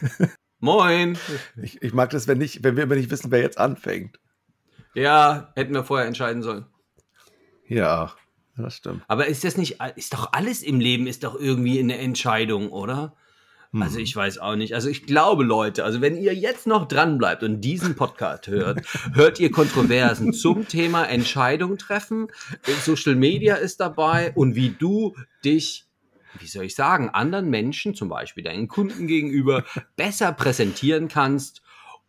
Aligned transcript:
Moin. 0.60 1.16
Ich, 1.60 1.80
ich 1.82 1.92
mag 1.92 2.10
das, 2.10 2.28
wenn, 2.28 2.38
nicht, 2.38 2.62
wenn 2.62 2.76
wir 2.76 2.84
immer 2.84 2.96
nicht 2.96 3.10
wissen, 3.10 3.30
wer 3.30 3.40
jetzt 3.40 3.58
anfängt. 3.58 4.18
Ja, 4.94 5.52
hätten 5.54 5.74
wir 5.74 5.84
vorher 5.84 6.06
entscheiden 6.06 6.42
sollen. 6.42 6.66
Ja, 7.66 8.12
das 8.56 8.76
stimmt. 8.76 9.02
Aber 9.08 9.26
ist 9.26 9.44
das 9.44 9.56
nicht, 9.56 9.78
ist 9.96 10.12
doch 10.12 10.32
alles 10.32 10.62
im 10.62 10.80
Leben, 10.80 11.06
ist 11.06 11.24
doch 11.24 11.38
irgendwie 11.38 11.78
eine 11.78 11.98
Entscheidung, 11.98 12.70
oder? 12.70 13.16
Hm. 13.72 13.82
Also 13.82 13.98
ich 13.98 14.14
weiß 14.14 14.38
auch 14.38 14.56
nicht. 14.56 14.74
Also 14.74 14.88
ich 14.88 15.06
glaube, 15.06 15.44
Leute, 15.44 15.84
also 15.84 16.00
wenn 16.00 16.16
ihr 16.16 16.34
jetzt 16.34 16.66
noch 16.66 16.88
dran 16.88 17.18
bleibt 17.18 17.42
und 17.42 17.60
diesen 17.60 17.94
Podcast 17.94 18.48
hört, 18.48 18.82
hört 19.14 19.38
ihr 19.38 19.50
Kontroversen 19.50 20.32
zum 20.32 20.66
Thema 20.66 21.04
Entscheidung 21.04 21.78
treffen. 21.78 22.28
Social 22.82 23.14
Media 23.14 23.54
ist 23.54 23.80
dabei 23.80 24.32
und 24.34 24.56
wie 24.56 24.70
du 24.70 25.14
dich 25.44 25.86
wie 26.38 26.46
soll 26.46 26.64
ich 26.64 26.74
sagen, 26.74 27.10
anderen 27.10 27.50
Menschen, 27.50 27.94
zum 27.94 28.08
Beispiel 28.08 28.44
deinen 28.44 28.68
Kunden 28.68 29.06
gegenüber, 29.06 29.64
besser 29.96 30.32
präsentieren 30.32 31.08
kannst. 31.08 31.62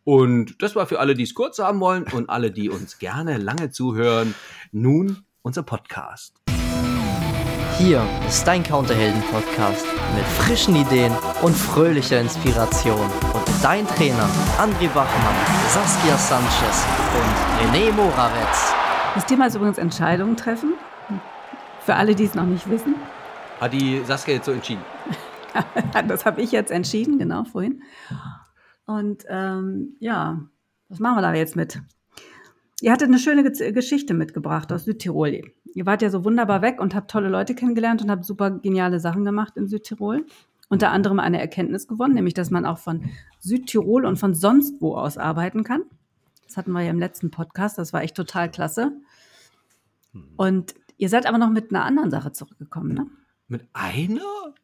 Und 0.04 0.60
das 0.62 0.74
war 0.74 0.86
für 0.86 0.98
alle, 0.98 1.14
die 1.14 1.22
es 1.22 1.34
kurz 1.34 1.58
haben 1.58 1.80
wollen 1.80 2.04
und 2.04 2.28
alle, 2.28 2.50
die 2.50 2.68
uns 2.68 2.98
gerne 2.98 3.38
lange 3.38 3.70
zuhören, 3.70 4.34
nun 4.72 5.24
unser 5.42 5.62
Podcast. 5.62 6.42
Hier 7.78 8.06
ist 8.28 8.46
dein 8.46 8.62
Counterhelden-Podcast 8.62 9.86
mit 10.14 10.24
frischen 10.24 10.76
Ideen 10.76 11.12
und 11.42 11.56
fröhlicher 11.56 12.20
Inspiration. 12.20 13.10
Und 13.32 13.44
dein 13.62 13.86
Trainer 13.86 14.28
André 14.58 14.94
Wachmann, 14.94 15.34
Saskia 15.68 16.16
Sanchez 16.16 16.86
und 17.16 17.74
René 17.74 17.90
Moravetz. 17.92 18.72
Das 19.14 19.26
Thema 19.26 19.46
ist 19.46 19.56
übrigens 19.56 19.78
Entscheidungen 19.78 20.36
treffen. 20.36 20.74
Für 21.84 21.96
alle, 21.96 22.14
die 22.14 22.24
es 22.24 22.34
noch 22.34 22.44
nicht 22.44 22.70
wissen. 22.70 22.94
Hat 23.62 23.74
die 23.74 24.02
Saskia 24.04 24.34
jetzt 24.34 24.46
so 24.46 24.50
entschieden? 24.50 24.82
das 26.08 26.26
habe 26.26 26.42
ich 26.42 26.50
jetzt 26.50 26.72
entschieden, 26.72 27.16
genau, 27.20 27.44
vorhin. 27.44 27.84
Und 28.86 29.22
ähm, 29.28 29.94
ja, 30.00 30.40
was 30.88 30.98
machen 30.98 31.18
wir 31.18 31.22
da 31.22 31.32
jetzt 31.32 31.54
mit? 31.54 31.80
Ihr 32.80 32.90
hattet 32.90 33.06
eine 33.06 33.20
schöne 33.20 33.44
Geschichte 33.44 34.14
mitgebracht 34.14 34.72
aus 34.72 34.82
Südtirol. 34.82 35.42
Ihr 35.74 35.86
wart 35.86 36.02
ja 36.02 36.10
so 36.10 36.24
wunderbar 36.24 36.60
weg 36.60 36.80
und 36.80 36.96
habt 36.96 37.08
tolle 37.08 37.28
Leute 37.28 37.54
kennengelernt 37.54 38.02
und 38.02 38.10
habt 38.10 38.24
super 38.24 38.50
geniale 38.50 38.98
Sachen 38.98 39.24
gemacht 39.24 39.56
in 39.56 39.68
Südtirol. 39.68 40.26
Unter 40.68 40.90
anderem 40.90 41.20
eine 41.20 41.40
Erkenntnis 41.40 41.86
gewonnen, 41.86 42.14
nämlich 42.14 42.34
dass 42.34 42.50
man 42.50 42.66
auch 42.66 42.78
von 42.78 43.10
Südtirol 43.38 44.06
und 44.06 44.16
von 44.16 44.34
sonst 44.34 44.82
wo 44.82 44.96
aus 44.96 45.18
arbeiten 45.18 45.62
kann. 45.62 45.84
Das 46.48 46.56
hatten 46.56 46.72
wir 46.72 46.82
ja 46.82 46.90
im 46.90 46.98
letzten 46.98 47.30
Podcast, 47.30 47.78
das 47.78 47.92
war 47.92 48.02
echt 48.02 48.16
total 48.16 48.50
klasse. 48.50 48.90
Hm. 50.10 50.24
Und 50.34 50.74
ihr 50.96 51.08
seid 51.08 51.26
aber 51.26 51.38
noch 51.38 51.50
mit 51.50 51.72
einer 51.72 51.84
anderen 51.84 52.10
Sache 52.10 52.32
zurückgekommen, 52.32 52.94
ne? 52.94 53.06
Mit 53.52 53.68
einer? 53.74 54.54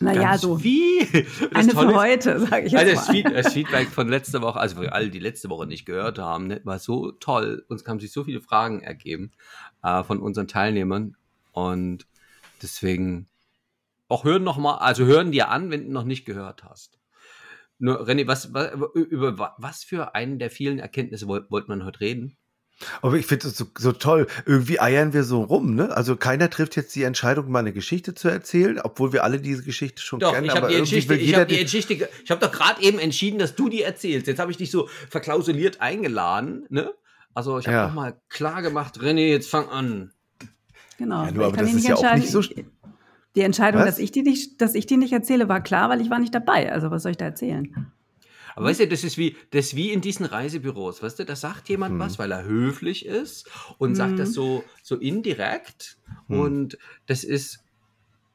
Naja, 0.00 0.38
so. 0.38 0.64
Wie? 0.64 1.06
Das 1.52 1.68
eine 1.68 1.72
für 1.72 1.94
heute, 1.94 2.40
sage 2.40 2.66
ich 2.66 2.72
jetzt 2.72 2.96
also 2.96 3.12
mal. 3.12 3.32
Das 3.34 3.52
Feedback 3.52 3.88
von 3.88 4.08
letzter 4.08 4.40
Woche, 4.40 4.58
also 4.58 4.76
für 4.76 4.90
alle, 4.94 5.10
die 5.10 5.18
letzte 5.18 5.50
Woche 5.50 5.66
nicht 5.66 5.84
gehört 5.84 6.18
haben, 6.18 6.46
ne, 6.46 6.62
war 6.64 6.78
so 6.78 7.12
toll. 7.12 7.66
Uns 7.68 7.86
haben 7.86 8.00
sich 8.00 8.10
so 8.10 8.24
viele 8.24 8.40
Fragen 8.40 8.80
ergeben 8.80 9.32
äh, 9.82 10.02
von 10.02 10.20
unseren 10.20 10.48
Teilnehmern. 10.48 11.14
Und 11.52 12.06
deswegen 12.62 13.28
auch 14.08 14.24
hören 14.24 14.44
noch 14.44 14.56
mal, 14.56 14.76
also 14.76 15.04
hören 15.04 15.30
dir 15.30 15.50
an, 15.50 15.70
wenn 15.70 15.84
du 15.84 15.92
noch 15.92 16.04
nicht 16.04 16.24
gehört 16.24 16.64
hast. 16.64 16.98
Nur, 17.78 18.08
René, 18.08 18.26
was, 18.26 18.54
was, 18.54 18.72
über 18.94 19.54
was 19.58 19.84
für 19.84 20.14
einen 20.14 20.38
der 20.38 20.50
vielen 20.50 20.78
Erkenntnisse 20.78 21.28
wollte 21.28 21.50
wollt 21.50 21.68
man 21.68 21.84
heute 21.84 22.00
reden? 22.00 22.38
Aber 23.02 23.16
ich 23.16 23.26
finde 23.26 23.48
es 23.48 23.56
so, 23.56 23.66
so 23.76 23.92
toll. 23.92 24.26
Irgendwie 24.46 24.80
eiern 24.80 25.12
wir 25.12 25.24
so 25.24 25.42
rum, 25.42 25.74
ne? 25.74 25.96
Also 25.96 26.16
keiner 26.16 26.48
trifft 26.48 26.76
jetzt 26.76 26.94
die 26.94 27.02
Entscheidung, 27.02 27.50
mal 27.50 27.60
eine 27.60 27.72
Geschichte 27.72 28.14
zu 28.14 28.28
erzählen, 28.28 28.80
obwohl 28.80 29.12
wir 29.12 29.24
alle 29.24 29.40
diese 29.40 29.64
Geschichte 29.64 30.00
schon 30.00 30.20
doch, 30.20 30.32
kennen. 30.32 30.46
Ich 30.46 30.54
habe 30.54 30.68
die 30.68 30.78
Geschichte, 30.78 31.14
ich 31.14 31.34
habe 31.34 31.46
die 31.46 31.58
Geschichte, 31.58 32.08
ich 32.24 32.30
habe 32.30 32.40
doch 32.40 32.52
gerade 32.52 32.80
eben 32.82 32.98
entschieden, 32.98 33.38
dass 33.38 33.56
du 33.56 33.68
die 33.68 33.82
erzählst. 33.82 34.26
Jetzt 34.26 34.38
habe 34.38 34.50
ich 34.50 34.56
dich 34.56 34.70
so 34.70 34.88
verklausuliert 35.10 35.80
eingeladen, 35.80 36.66
ne? 36.68 36.92
Also 37.34 37.58
ich 37.58 37.66
habe 37.66 37.76
ja. 37.76 37.88
mal 37.88 38.20
klar 38.28 38.62
gemacht, 38.62 38.98
René, 38.98 39.28
jetzt 39.28 39.50
fang 39.50 39.68
an. 39.68 40.12
Genau. 40.98 41.24
Ja, 41.24 41.30
nur, 41.30 41.46
aber 41.46 41.56
das 41.56 41.72
ist 41.72 41.86
ja 41.86 41.94
auch 41.94 42.14
nicht 42.14 42.30
so. 42.30 42.42
Die 43.34 43.42
Entscheidung, 43.42 43.84
dass 43.84 43.98
ich 43.98 44.10
die 44.10 44.22
nicht, 44.22 44.60
dass 44.60 44.74
ich 44.74 44.86
die 44.86 44.96
nicht 44.96 45.12
erzähle, 45.12 45.48
war 45.48 45.62
klar, 45.62 45.90
weil 45.90 46.00
ich 46.00 46.10
war 46.10 46.18
nicht 46.18 46.34
dabei. 46.34 46.72
Also 46.72 46.90
was 46.90 47.02
soll 47.02 47.12
ich 47.12 47.16
da 47.16 47.26
erzählen? 47.26 47.92
Aber 48.58 48.70
weißt 48.70 48.80
du, 48.80 48.88
das 48.88 49.04
ist 49.04 49.16
wie, 49.16 49.36
das 49.50 49.66
ist 49.66 49.76
wie 49.76 49.92
in 49.92 50.00
diesen 50.00 50.26
Reisebüros, 50.26 51.00
weißt 51.00 51.20
du, 51.20 51.24
da 51.24 51.36
sagt 51.36 51.68
jemand 51.68 51.92
hm. 51.92 52.00
was, 52.00 52.18
weil 52.18 52.32
er 52.32 52.44
höflich 52.44 53.06
ist 53.06 53.48
und 53.78 53.90
hm. 53.90 53.94
sagt 53.94 54.18
das 54.18 54.32
so, 54.32 54.64
so 54.82 54.96
indirekt 54.96 55.96
hm. 56.26 56.40
und 56.40 56.78
das 57.06 57.22
ist, 57.22 57.64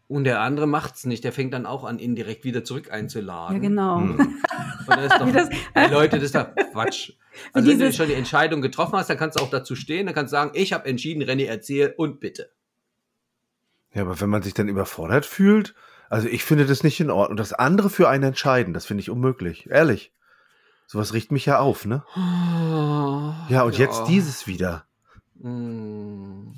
und 0.08 0.24
der 0.24 0.40
andere 0.40 0.66
macht 0.66 0.96
es 0.96 1.06
nicht, 1.06 1.26
der 1.26 1.34
fängt 1.34 1.54
dann 1.54 1.66
auch 1.66 1.84
an, 1.84 2.00
indirekt 2.00 2.46
wieder 2.46 2.64
zurück 2.64 2.90
einzuladen. 2.90 3.58
Ja, 3.58 3.62
genau. 3.62 4.00
Hm. 4.00 4.12
Und 4.18 4.38
das 4.88 5.12
ist 5.12 5.20
doch, 5.20 5.32
das, 5.32 5.50
hey 5.74 5.92
Leute, 5.92 6.16
das 6.16 6.26
ist 6.26 6.36
doch 6.36 6.48
Quatsch. 6.72 7.12
Also 7.52 7.70
wenn 7.70 7.80
du 7.80 7.92
schon 7.92 8.08
die 8.08 8.14
Entscheidung 8.14 8.62
getroffen 8.62 8.94
hast, 8.94 9.10
dann 9.10 9.18
kannst 9.18 9.38
du 9.38 9.44
auch 9.44 9.50
dazu 9.50 9.76
stehen, 9.76 10.06
dann 10.06 10.16
kannst 10.16 10.32
du 10.32 10.38
sagen, 10.38 10.52
ich 10.54 10.72
habe 10.72 10.86
entschieden, 10.88 11.22
René, 11.22 11.48
erzähl 11.48 11.94
und 11.98 12.22
bitte. 12.22 12.50
Ja, 13.94 14.04
aber 14.04 14.22
wenn 14.22 14.30
man 14.30 14.42
sich 14.42 14.54
dann 14.54 14.70
überfordert 14.70 15.26
fühlt, 15.26 15.76
also 16.14 16.28
ich 16.28 16.44
finde 16.44 16.68
das 16.68 16.84
nicht 16.84 17.00
in 17.00 17.10
Ordnung. 17.10 17.38
Das 17.38 17.54
andere 17.54 17.90
für 17.90 18.08
einen 18.08 18.26
entscheiden, 18.26 18.76
das 18.76 18.86
finde 18.86 19.02
ich 19.02 19.10
unmöglich. 19.10 19.68
Ehrlich. 19.72 20.14
Sowas 20.86 21.12
riecht 21.14 21.32
mich 21.32 21.48
ja 21.48 21.58
auf, 21.58 21.86
ne? 21.86 22.04
ja, 23.50 23.64
und 23.64 23.76
ja. 23.80 23.86
jetzt 23.86 24.04
dieses 24.06 24.46
wieder. 24.46 24.86
Hm. 25.42 26.54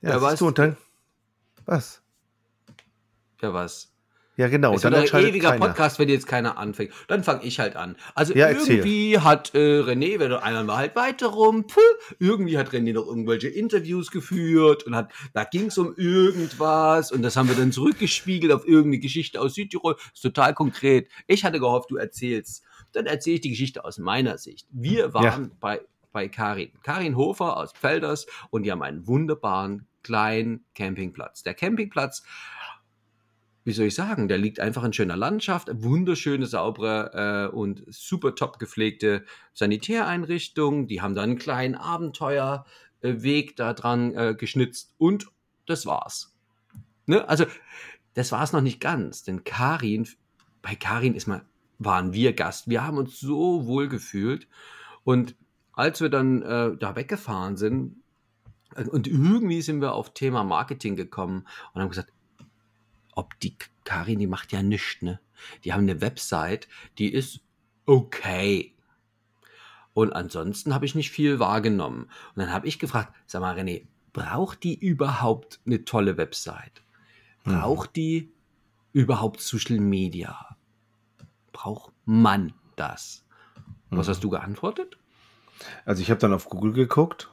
Ja, 0.00 0.10
ja 0.10 0.22
was? 0.22 0.38
Du, 0.38 0.46
und 0.46 0.58
dann, 0.58 0.78
was? 1.66 2.00
Ja, 3.42 3.52
was? 3.52 3.92
Ja, 4.38 4.46
genau. 4.46 4.72
Das 4.72 4.84
ist 4.84 5.14
ein 5.14 5.26
ewiger 5.26 5.50
keiner. 5.50 5.66
Podcast, 5.66 5.98
wenn 5.98 6.08
jetzt 6.08 6.28
keiner 6.28 6.58
anfängt. 6.58 6.92
Dann 7.08 7.24
fange 7.24 7.42
ich 7.42 7.58
halt 7.58 7.74
an. 7.74 7.96
Also 8.14 8.34
ja, 8.34 8.48
irgendwie 8.48 9.14
erzähl. 9.14 9.24
hat 9.24 9.54
äh, 9.56 9.80
René, 9.80 10.20
wenn 10.20 10.32
einer 10.32 10.62
mal 10.62 10.76
halt 10.76 10.94
weiter 10.94 11.26
rum, 11.26 11.64
pff, 11.68 12.14
irgendwie 12.20 12.56
hat 12.56 12.68
René 12.68 12.92
noch 12.92 13.04
irgendwelche 13.04 13.48
Interviews 13.48 14.12
geführt 14.12 14.84
und 14.84 14.94
hat, 14.94 15.10
da 15.34 15.42
ging 15.42 15.66
es 15.66 15.76
um 15.76 15.92
irgendwas 15.96 17.10
und 17.10 17.22
das 17.22 17.36
haben 17.36 17.48
wir 17.48 17.56
dann 17.56 17.72
zurückgespiegelt 17.72 18.52
auf 18.52 18.64
irgendeine 18.64 19.00
Geschichte 19.00 19.40
aus 19.40 19.54
Südtirol. 19.54 19.94
Das 19.94 20.04
ist 20.14 20.22
total 20.22 20.54
konkret. 20.54 21.08
Ich 21.26 21.44
hatte 21.44 21.58
gehofft, 21.58 21.90
du 21.90 21.96
erzählst. 21.96 22.62
Dann 22.92 23.06
erzähle 23.06 23.34
ich 23.34 23.40
die 23.40 23.50
Geschichte 23.50 23.84
aus 23.84 23.98
meiner 23.98 24.38
Sicht. 24.38 24.68
Wir 24.70 25.14
waren 25.14 25.24
ja. 25.24 25.50
bei, 25.58 25.80
bei 26.12 26.28
Karin. 26.28 26.70
Karin 26.84 27.16
Hofer 27.16 27.56
aus 27.56 27.72
Pfelders 27.72 28.28
und 28.50 28.62
die 28.62 28.70
haben 28.70 28.82
einen 28.82 29.04
wunderbaren 29.08 29.88
kleinen 30.04 30.64
Campingplatz. 30.74 31.42
Der 31.42 31.54
Campingplatz 31.54 32.22
wie 33.68 33.72
soll 33.74 33.84
ich 33.84 33.94
sagen, 33.94 34.28
der 34.28 34.38
liegt 34.38 34.60
einfach 34.60 34.82
in 34.82 34.94
schöner 34.94 35.14
Landschaft, 35.14 35.68
wunderschöne, 35.70 36.46
saubere 36.46 37.50
äh, 37.52 37.54
und 37.54 37.84
super 37.88 38.34
top 38.34 38.58
gepflegte 38.58 39.26
Sanitäreinrichtung. 39.52 40.86
Die 40.86 41.02
haben 41.02 41.14
da 41.14 41.22
einen 41.22 41.36
kleinen 41.36 41.74
Abenteuerweg 41.74 43.56
da 43.56 43.74
dran 43.74 44.14
äh, 44.14 44.34
geschnitzt 44.34 44.94
und 44.96 45.26
das 45.66 45.84
war's. 45.84 46.34
Ne? 47.04 47.28
Also, 47.28 47.44
das 48.14 48.32
war's 48.32 48.54
noch 48.54 48.62
nicht 48.62 48.80
ganz, 48.80 49.22
denn 49.22 49.44
Karin, 49.44 50.08
bei 50.62 50.74
Karin 50.74 51.14
ist 51.14 51.26
mal, 51.26 51.42
waren 51.78 52.14
wir 52.14 52.32
Gast. 52.32 52.70
Wir 52.70 52.86
haben 52.86 52.96
uns 52.96 53.20
so 53.20 53.66
wohl 53.66 53.88
gefühlt 53.88 54.48
und 55.04 55.36
als 55.74 56.00
wir 56.00 56.08
dann 56.08 56.40
äh, 56.40 56.74
da 56.74 56.96
weggefahren 56.96 57.58
sind, 57.58 58.02
äh, 58.76 58.84
und 58.84 59.06
irgendwie 59.06 59.60
sind 59.60 59.82
wir 59.82 59.92
auf 59.92 60.14
Thema 60.14 60.42
Marketing 60.42 60.96
gekommen 60.96 61.44
und 61.74 61.82
haben 61.82 61.90
gesagt, 61.90 62.10
ob 63.18 63.38
die 63.40 63.56
Karin, 63.82 64.20
die 64.20 64.28
macht 64.28 64.52
ja 64.52 64.62
nichts, 64.62 65.02
ne? 65.02 65.18
Die 65.64 65.72
haben 65.72 65.82
eine 65.82 66.00
Website, 66.00 66.68
die 66.98 67.12
ist 67.12 67.40
okay. 67.84 68.74
Und 69.92 70.12
ansonsten 70.12 70.72
habe 70.72 70.84
ich 70.86 70.94
nicht 70.94 71.10
viel 71.10 71.40
wahrgenommen. 71.40 72.04
Und 72.04 72.36
dann 72.36 72.52
habe 72.52 72.68
ich 72.68 72.78
gefragt, 72.78 73.12
sag 73.26 73.40
mal, 73.40 73.58
René, 73.58 73.86
braucht 74.12 74.62
die 74.62 74.78
überhaupt 74.78 75.58
eine 75.66 75.84
tolle 75.84 76.16
Website? 76.16 76.82
Braucht 77.42 77.96
die 77.96 78.32
überhaupt 78.92 79.40
Social 79.40 79.80
Media? 79.80 80.56
Braucht 81.50 81.92
man 82.04 82.52
das? 82.76 83.24
Was 83.90 84.06
mhm. 84.06 84.10
hast 84.10 84.22
du 84.22 84.30
geantwortet? 84.30 84.96
Also 85.84 86.02
ich 86.02 86.10
habe 86.10 86.20
dann 86.20 86.32
auf 86.32 86.48
Google 86.48 86.72
geguckt 86.72 87.32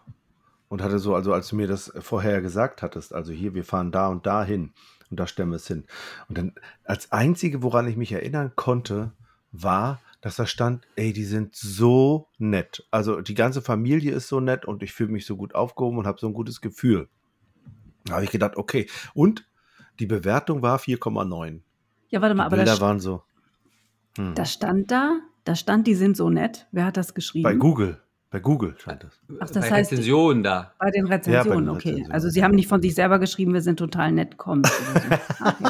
und 0.68 0.82
hatte 0.82 0.98
so, 0.98 1.14
also 1.14 1.32
als 1.32 1.50
du 1.50 1.56
mir 1.56 1.68
das 1.68 1.94
vorher 2.00 2.42
gesagt 2.42 2.82
hattest, 2.82 3.14
also 3.14 3.32
hier, 3.32 3.54
wir 3.54 3.64
fahren 3.64 3.92
da 3.92 4.08
und 4.08 4.26
da 4.26 4.44
hin, 4.44 4.74
und 5.10 5.20
da 5.20 5.28
stellen 5.28 5.50
wir 5.50 5.58
es 5.58 5.68
hin. 5.68 5.86
Und 6.28 6.38
dann 6.38 6.54
als 6.84 7.12
einzige, 7.12 7.64
woran 7.64 7.88
ich 7.88 7.98
mich 7.98 8.12
erinnern 8.12 8.52
konnte, 8.56 9.12
war, 9.52 10.00
dass 10.22 10.38
da 10.38 10.48
stand, 10.48 10.88
ey, 10.96 11.14
die 11.14 11.24
sind 11.24 11.56
so 11.56 12.28
nett. 12.38 12.88
Also 12.92 13.22
die 13.22 13.36
ganze 13.36 13.62
Familie 13.62 14.14
ist 14.14 14.28
so 14.28 14.40
nett 14.40 14.66
und 14.66 14.82
ich 14.82 14.92
fühle 14.92 15.12
mich 15.12 15.26
so 15.26 15.38
gut 15.38 15.54
aufgehoben 15.54 16.00
und 16.00 16.08
habe 16.08 16.20
so 16.20 16.28
ein 16.28 16.34
gutes 16.34 16.62
Gefühl. 16.62 17.08
Da 18.06 18.16
habe 18.16 18.24
ich 18.24 18.32
gedacht, 18.32 18.56
okay. 18.56 18.88
Und 19.14 19.48
die 20.00 20.06
Bewertung 20.06 20.62
war 20.62 20.80
4,9. 20.80 21.62
Ja, 22.10 22.22
warte 22.22 22.36
mal, 22.36 22.44
die 22.44 22.48
aber 22.48 22.56
Bilder 22.58 22.72
das, 22.72 22.82
waren 22.82 23.00
so. 23.00 23.24
Hm. 24.18 24.36
Das 24.36 24.54
stand 24.54 24.92
da, 24.92 25.20
da 25.44 25.56
stand, 25.56 25.88
die 25.88 25.96
sind 25.96 26.18
so 26.18 26.30
nett. 26.30 26.68
Wer 26.72 26.86
hat 26.86 26.98
das 26.98 27.14
geschrieben? 27.14 27.44
Bei 27.44 27.56
Google. 27.56 28.02
Bei 28.32 28.40
Google 28.40 28.76
stand 28.78 29.04
das. 29.04 29.20
Ach, 29.40 29.50
das 29.50 29.70
bei 29.70 29.76
heißt, 29.76 29.92
Rezensionen 29.92 30.44
da. 30.44 30.74
Bei 30.80 30.92
den 30.92 31.06
Rezensionen, 31.06 31.46
ja, 31.46 31.54
bei 31.54 31.60
den 31.60 31.70
okay. 31.70 31.90
Rezensionen. 31.90 32.12
Also 32.12 32.30
Sie 32.30 32.44
haben 32.44 32.56
nicht 32.56 32.68
von 32.68 32.82
sich 32.82 32.96
selber 32.96 33.20
geschrieben, 33.20 33.54
wir 33.54 33.62
sind 33.62 33.78
total 33.78 34.12
nett, 34.12 34.38
kommt. 34.38 34.68
So. 34.68 34.74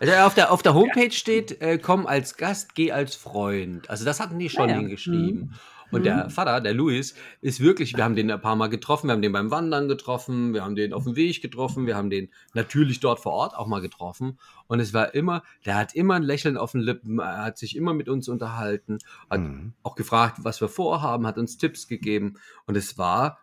Also 0.00 0.12
auf 0.16 0.34
der, 0.34 0.52
auf 0.52 0.62
der 0.62 0.74
Homepage 0.74 1.12
steht, 1.12 1.62
äh, 1.62 1.78
komm 1.78 2.06
als 2.06 2.36
Gast, 2.36 2.74
geh 2.74 2.92
als 2.92 3.14
Freund. 3.14 3.88
Also 3.88 4.04
das 4.04 4.20
hatten 4.20 4.38
die 4.38 4.50
schon 4.50 4.68
Ja, 4.68 4.74
ja. 4.74 4.80
hingeschrieben. 4.80 5.54
Und 5.94 6.04
der 6.04 6.30
Vater, 6.30 6.60
der 6.60 6.74
Louis, 6.74 7.14
ist 7.40 7.60
wirklich, 7.60 7.96
wir 7.96 8.04
haben 8.04 8.16
den 8.16 8.30
ein 8.30 8.40
paar 8.40 8.56
Mal 8.56 8.68
getroffen, 8.68 9.08
wir 9.08 9.12
haben 9.12 9.22
den 9.22 9.32
beim 9.32 9.50
Wandern 9.50 9.88
getroffen, 9.88 10.52
wir 10.52 10.64
haben 10.64 10.74
den 10.74 10.92
auf 10.92 11.04
dem 11.04 11.16
Weg 11.16 11.40
getroffen, 11.40 11.86
wir 11.86 11.96
haben 11.96 12.10
den 12.10 12.30
natürlich 12.52 13.00
dort 13.00 13.20
vor 13.20 13.32
Ort 13.32 13.54
auch 13.56 13.66
mal 13.66 13.80
getroffen. 13.80 14.38
Und 14.66 14.80
es 14.80 14.92
war 14.92 15.14
immer, 15.14 15.42
der 15.64 15.76
hat 15.76 15.94
immer 15.94 16.14
ein 16.14 16.22
Lächeln 16.22 16.56
auf 16.56 16.72
den 16.72 16.80
Lippen, 16.80 17.18
er 17.18 17.44
hat 17.44 17.58
sich 17.58 17.76
immer 17.76 17.94
mit 17.94 18.08
uns 18.08 18.28
unterhalten, 18.28 18.98
hat 19.30 19.40
Mhm. 19.40 19.74
auch 19.82 19.94
gefragt, 19.94 20.38
was 20.42 20.60
wir 20.60 20.68
vorhaben, 20.68 21.26
hat 21.26 21.38
uns 21.38 21.58
Tipps 21.58 21.86
gegeben. 21.86 22.34
Und 22.66 22.76
es 22.76 22.98
war, 22.98 23.38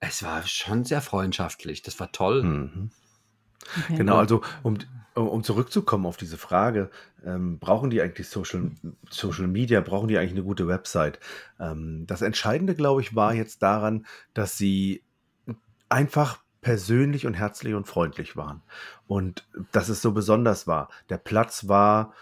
es 0.00 0.22
war 0.22 0.42
schon 0.46 0.84
sehr 0.84 1.00
freundschaftlich. 1.00 1.82
Das 1.82 1.98
war 2.00 2.12
toll. 2.12 2.42
Mhm. 2.42 2.90
Okay. 3.84 3.96
Genau, 3.96 4.16
also 4.16 4.42
um, 4.62 4.78
um 5.20 5.42
zurückzukommen 5.42 6.06
auf 6.06 6.16
diese 6.16 6.36
Frage, 6.36 6.90
ähm, 7.24 7.58
brauchen 7.58 7.90
die 7.90 8.00
eigentlich 8.02 8.28
Social, 8.28 8.70
Social 9.10 9.46
Media, 9.46 9.80
brauchen 9.80 10.08
die 10.08 10.18
eigentlich 10.18 10.32
eine 10.32 10.42
gute 10.42 10.68
Website? 10.68 11.18
Ähm, 11.58 12.06
das 12.06 12.22
Entscheidende, 12.22 12.74
glaube 12.74 13.00
ich, 13.00 13.14
war 13.14 13.34
jetzt 13.34 13.62
daran, 13.62 14.06
dass 14.34 14.58
sie 14.58 15.02
einfach 15.88 16.38
persönlich 16.60 17.26
und 17.26 17.34
herzlich 17.34 17.74
und 17.74 17.86
freundlich 17.86 18.36
waren. 18.36 18.62
Und 19.06 19.46
dass 19.72 19.88
es 19.88 20.02
so 20.02 20.12
besonders 20.12 20.66
war. 20.66 20.88
Der 21.08 21.18
Platz 21.18 21.68
war, 21.68 22.12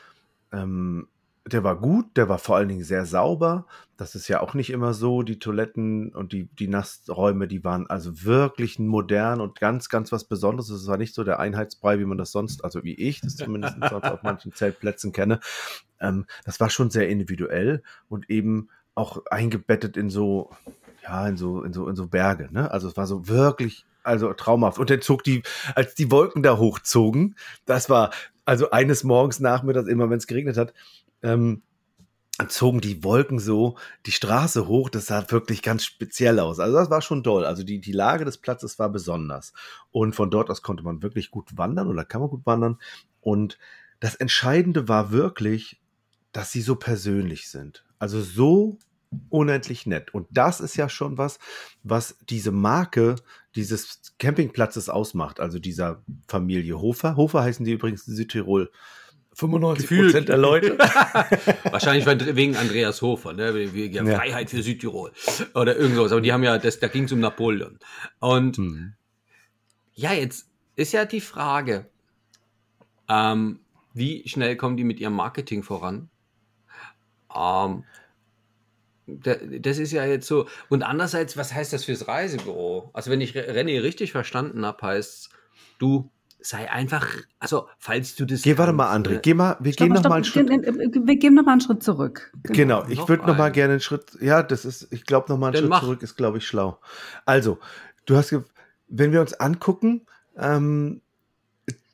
ähm, 0.53 1.09
der 1.47 1.63
war 1.63 1.77
gut, 1.77 2.17
der 2.17 2.29
war 2.29 2.39
vor 2.39 2.57
allen 2.57 2.69
Dingen 2.69 2.85
sehr 2.85 3.05
sauber. 3.05 3.67
Das 3.99 4.15
ist 4.15 4.29
ja 4.29 4.41
auch 4.41 4.55
nicht 4.55 4.71
immer 4.71 4.95
so. 4.95 5.23
Die 5.23 5.39
Toiletten 5.39 6.15
und 6.15 6.33
die, 6.33 6.49
die 6.59 6.69
Nassräume, 6.69 7.47
die 7.47 7.63
waren 7.63 7.87
also 7.89 8.25
wirklich 8.25 8.79
modern 8.79 9.41
und 9.43 9.61
ganz, 9.61 9.91
ganz 9.91 10.11
was 10.11 10.25
Besonderes. 10.25 10.71
Es 10.71 10.87
war 10.87 10.97
nicht 10.97 11.15
so 11.15 11.23
der 11.23 11.41
Einheitsbrei, 11.41 11.99
wie 11.99 12.07
man 12.07 12.17
das 12.17 12.33
sonst, 12.33 12.65
also 12.65 12.83
wie 12.83 12.95
ich 12.95 13.21
das 13.21 13.37
zumindest 13.37 13.77
sonst 13.91 14.05
auf 14.05 14.23
manchen 14.23 14.53
Zeltplätzen 14.53 15.13
kenne. 15.13 15.41
Ähm, 16.01 16.25
das 16.45 16.61
war 16.61 16.71
schon 16.71 16.89
sehr 16.91 17.09
individuell 17.09 17.83
und 18.09 18.31
eben 18.31 18.71
auch 18.95 19.27
eingebettet 19.31 19.99
in 19.99 20.09
so, 20.09 20.51
ja, 21.03 21.29
in 21.29 21.37
so, 21.37 21.63
in 21.63 21.75
so, 21.75 21.89
in 21.89 21.97
so 21.97 22.07
Berge. 22.07 22.49
Ne? 22.53 22.71
Also 22.71 22.89
es 22.89 22.97
war 22.97 23.07
so 23.07 23.29
wirklich, 23.29 23.85
also 24.03 24.33
traumhaft. 24.33 24.79
Und 24.79 24.89
dann 24.89 25.03
zog 25.03 25.23
die, 25.25 25.43
als 25.75 25.95
die 25.95 26.11
Wolken 26.11 26.43
da 26.43 26.57
hochzogen, 26.57 27.37
das 27.67 27.91
war 27.91 28.13
also 28.47 28.71
eines 28.71 29.05
Morgens, 29.05 29.41
Nachmittags, 29.41 29.89
immer 29.89 30.11
wenn 30.11 30.19
es 30.19 30.27
geregnet 30.27 30.57
hat, 30.57 30.75
ähm, 31.25 31.63
zogen 32.49 32.81
die 32.81 33.05
Wolken 33.05 33.39
so 33.39 33.77
die 34.07 34.13
Straße 34.13 34.67
hoch. 34.67 34.89
Das 34.91 35.07
sah 35.07 35.31
wirklich 35.31 35.63
ganz 35.63 35.85
speziell 35.85 36.41
aus. 36.41 36.59
Also 36.59 36.77
das 36.77 36.91
war 36.91 37.01
schon 37.01 37.23
toll. 37.23 37.45
Also 37.45 37.63
die, 37.63 37.81
die 37.81 37.93
Lage 37.93 38.25
des 38.25 38.39
Platzes 38.39 38.79
war 38.79 38.89
besonders. 38.89 39.53
Und 39.91 40.15
von 40.15 40.31
dort 40.31 40.51
aus 40.51 40.63
konnte 40.63 40.83
man 40.83 41.03
wirklich 41.03 41.31
gut 41.31 41.57
wandern 41.57 41.89
oder 41.89 42.05
kann 42.05 42.21
man 42.21 42.31
gut 42.31 42.45
wandern. 42.45 42.79
Und 43.21 43.59
das 44.01 44.17
Entscheidende 44.17 44.89
war 44.89 45.13
wirklich, 45.13 45.81
dass 46.33 46.51
sie 46.51 46.61
so 46.61 46.75
persönlich 46.75 47.49
sind. 47.49 47.85
Also 47.99 48.21
so 48.21 48.79
unendlich 49.31 49.87
nett. 49.87 50.13
Und 50.13 50.27
das 50.33 50.61
ist 50.61 50.77
ja 50.77 50.89
schon 50.89 51.17
was, 51.19 51.39
was 51.85 52.19
diese 52.29 52.51
Marke 52.51 53.15
dieses 53.55 54.15
Campingplatzes 54.19 54.89
ausmacht. 54.89 55.39
Also 55.39 55.61
dieser 55.61 56.03
Familie 56.27 56.81
Hofer. 56.81 57.15
Hofer 57.17 57.43
heißen 57.45 57.65
die 57.65 57.73
übrigens 57.73 58.09
in 58.09 58.17
Südtirol. 58.17 58.73
95 59.35 59.83
Gefühlt. 59.89 60.13
Prozent 60.13 60.29
der 60.29 60.37
Leute. 60.39 60.79
Wahrscheinlich 61.71 62.07
wegen 62.37 62.57
Andreas 62.57 63.03
Hofer, 63.03 63.33
ne? 63.33 63.55
wegen 63.73 63.93
der 63.93 64.05
Ja. 64.05 64.19
Freiheit 64.19 64.51
für 64.51 64.63
Südtirol 64.63 65.13
oder 65.55 65.77
irgendwas. 65.77 66.13
Aber 66.13 66.21
die 66.21 66.33
haben 66.33 66.43
ja, 66.45 66.59
das, 66.59 66.79
da 66.81 66.89
ging 66.89 67.05
es 67.05 67.13
um 67.13 67.21
Napoleon. 67.21 67.79
Und 68.21 68.57
Hm. 68.57 68.95
ja, 69.95 70.13
jetzt 70.13 70.47
ist 70.77 70.93
ja 70.93 71.05
die 71.05 71.21
Frage, 71.21 71.87
ähm, 73.09 73.61
wie 73.93 74.27
schnell 74.29 74.57
kommen 74.57 74.77
die 74.77 74.85
mit 74.85 74.99
ihrem 75.01 75.15
Marketing 75.15 75.63
voran? 75.63 76.09
Ähm, 77.35 77.85
da- 79.07 79.35
das 79.59 79.79
ist 79.79 79.93
ja 79.93 80.05
jetzt 80.05 80.27
so. 80.27 80.47
Und 80.69 80.83
andererseits, 80.83 81.37
was 81.37 81.53
heißt 81.53 81.73
das 81.73 81.85
fürs 81.85 82.09
Reisebüro? 82.09 82.91
Also, 82.93 83.11
wenn 83.11 83.21
ich 83.21 83.35
Re- 83.35 83.53
René 83.53 83.83
richtig 83.83 84.13
verstanden 84.13 84.65
habe, 84.65 84.87
heißt 84.87 85.31
du 85.79 86.11
sei 86.47 86.71
einfach, 86.71 87.07
also 87.39 87.69
falls 87.79 88.15
du 88.17 88.25
das. 88.27 88.43
Geh, 88.43 88.59
warte 88.59 88.73
mal, 88.73 88.95
André. 88.95 89.13
ne? 89.15 89.21
Geh 89.23 89.35
mal, 89.35 89.57
wir 89.61 89.73
Stopp, 89.73 89.87
gehen 89.87 89.93
noch 89.95 90.01
stopp, 90.01 90.11
mal 90.11 90.17
einen 90.17 90.25
Schritt. 90.25 90.49
Wir, 90.51 91.07
wir 91.07 91.17
gehen 91.17 91.35
noch 91.35 91.45
mal 91.45 91.53
einen 91.53 91.61
Schritt 91.61 91.83
zurück. 91.83 92.33
Genau, 92.45 92.85
ich 92.89 92.99
Noch 92.99 93.09
würde 93.09 93.27
noch 93.27 93.37
mal 93.37 93.45
einen. 93.45 93.53
gerne 93.55 93.73
einen 93.75 93.81
Schritt. 93.81 94.17
Ja, 94.21 94.43
das 94.43 94.65
ist, 94.65 94.89
ich 94.93 95.05
glaube, 95.07 95.31
noch 95.33 95.39
mal 95.39 95.49
einen 95.49 95.57
Schritt 95.57 95.71
mach. 95.71 95.81
zurück 95.83 96.03
ist, 96.03 96.17
glaube 96.17 96.39
ich, 96.39 96.47
schlau. 96.47 96.79
Also, 97.25 97.59
du 98.07 98.17
hast, 98.17 98.35
wenn 98.89 99.13
wir 99.13 99.21
uns 99.21 99.35
angucken, 99.35 100.03
ähm, 100.37 101.01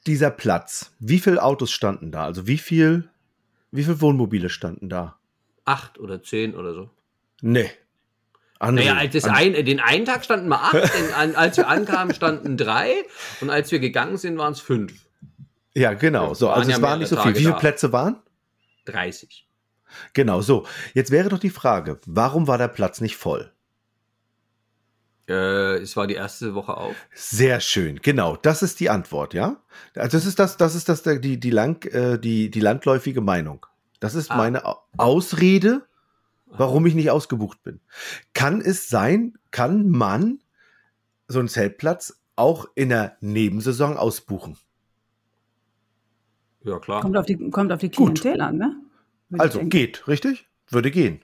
dieser 0.07 0.31
Platz, 0.31 0.93
wie 0.99 1.19
viele 1.19 1.43
Autos 1.43 1.71
standen 1.71 2.11
da? 2.11 2.25
Also 2.25 2.47
wie 2.47 2.59
viel, 2.59 3.09
wie 3.71 3.85
viele 3.85 4.01
Wohnmobile 4.01 4.49
standen 4.49 4.89
da? 4.89 5.19
Acht 5.65 5.99
oder 5.99 6.23
zehn 6.23 6.55
oder 6.55 6.75
so. 6.75 6.91
Nee. 7.43 7.71
Andere, 8.61 8.87
Naja, 8.87 8.99
als 9.01 9.25
ein, 9.25 9.55
den 9.65 9.81
einen 9.81 10.05
Tag 10.05 10.25
standen 10.25 10.47
mal 10.47 10.59
acht, 10.71 10.75
den, 11.25 11.35
als 11.35 11.57
wir 11.57 11.67
ankamen, 11.67 12.15
standen 12.15 12.57
drei 12.57 12.93
und 13.41 13.51
als 13.51 13.73
wir 13.73 13.81
gegangen 13.81 14.17
sind, 14.19 14.37
waren 14.39 14.53
es 14.53 14.61
fünf. 14.61 14.93
ja, 15.75 15.95
genau. 15.95 16.35
So, 16.35 16.51
also 16.51 16.71
ja 16.71 16.77
es 16.77 16.83
waren 16.83 16.99
nicht 17.01 17.09
so 17.09 17.17
viel. 17.17 17.23
Tage 17.25 17.37
Wie 17.37 17.41
viele 17.41 17.53
da. 17.55 17.59
Plätze 17.59 17.93
waren? 17.93 18.17
30. 18.85 19.49
Genau, 20.13 20.41
so. 20.43 20.67
Jetzt 20.95 21.11
wäre 21.11 21.29
doch 21.31 21.39
die 21.39 21.51
Frage, 21.51 21.99
warum 22.07 22.47
war 22.47 22.59
der 22.59 22.69
Platz 22.69 23.01
nicht 23.01 23.17
voll? 23.17 23.51
Äh, 25.29 25.77
es 25.79 25.97
war 25.97 26.07
die 26.07 26.15
erste 26.15 26.55
Woche 26.55 26.77
auf. 26.77 26.95
Sehr 27.15 27.61
schön, 27.61 28.01
genau. 28.03 28.37
Das 28.37 28.63
ist 28.63 28.81
die 28.81 28.91
Antwort, 28.91 29.33
ja. 29.35 29.57
Also 29.95 30.17
das 30.19 30.27
ist 30.27 30.39
das, 30.39 30.57
das 30.57 30.75
ist 30.75 30.89
das 30.89 31.03
die 31.03 31.39
die 31.41 31.51
lang 31.51 31.85
äh, 31.93 32.19
die 32.19 32.51
die 32.51 32.61
landläufige 32.61 33.21
Meinung. 33.21 33.65
Das 34.01 34.15
ist 34.15 34.31
Ah. 34.31 34.37
meine 34.37 34.65
Au- 34.65 34.79
Ausrede, 34.97 35.87
warum 36.51 36.87
ich 36.87 36.95
nicht 36.95 37.11
ausgebucht 37.11 37.63
bin. 37.63 37.81
Kann 38.35 38.61
es 38.61 38.89
sein? 38.89 39.39
Kann 39.51 39.89
man 39.91 40.41
so 41.29 41.39
einen 41.39 41.49
Zeltplatz 41.49 42.21
auch 42.37 42.67
in 42.75 42.89
der 42.89 43.17
Nebensaison 43.21 43.97
ausbuchen? 43.97 44.57
Ja, 46.63 46.79
klar. 46.79 47.01
Kommt 47.01 47.17
auf 47.17 47.27
die, 47.27 47.51
kommt 47.51 47.73
auf 47.73 47.81
die 47.81 47.91
Gut. 47.91 48.21
Klientel 48.21 48.41
an, 48.41 48.57
ne? 48.57 48.77
Würde 49.29 49.43
Also 49.43 49.65
geht, 49.65 50.07
richtig? 50.09 50.49
Würde 50.69 50.91
gehen. 50.91 51.23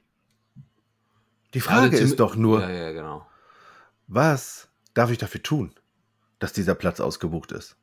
Die 1.55 1.61
Frage 1.61 1.93
Also 1.97 2.05
ist 2.05 2.21
doch 2.21 2.37
nur, 2.37 2.61
Ja, 2.61 2.71
ja, 2.71 2.93
genau. 2.93 3.27
was 4.07 4.69
darf 4.95 5.11
ich 5.11 5.19
dafür 5.19 5.43
tun, 5.43 5.73
dass 6.39 6.53
dieser 6.53 6.75
Platz 6.75 7.01
ausgebucht 7.01 7.53
ist? 7.53 7.77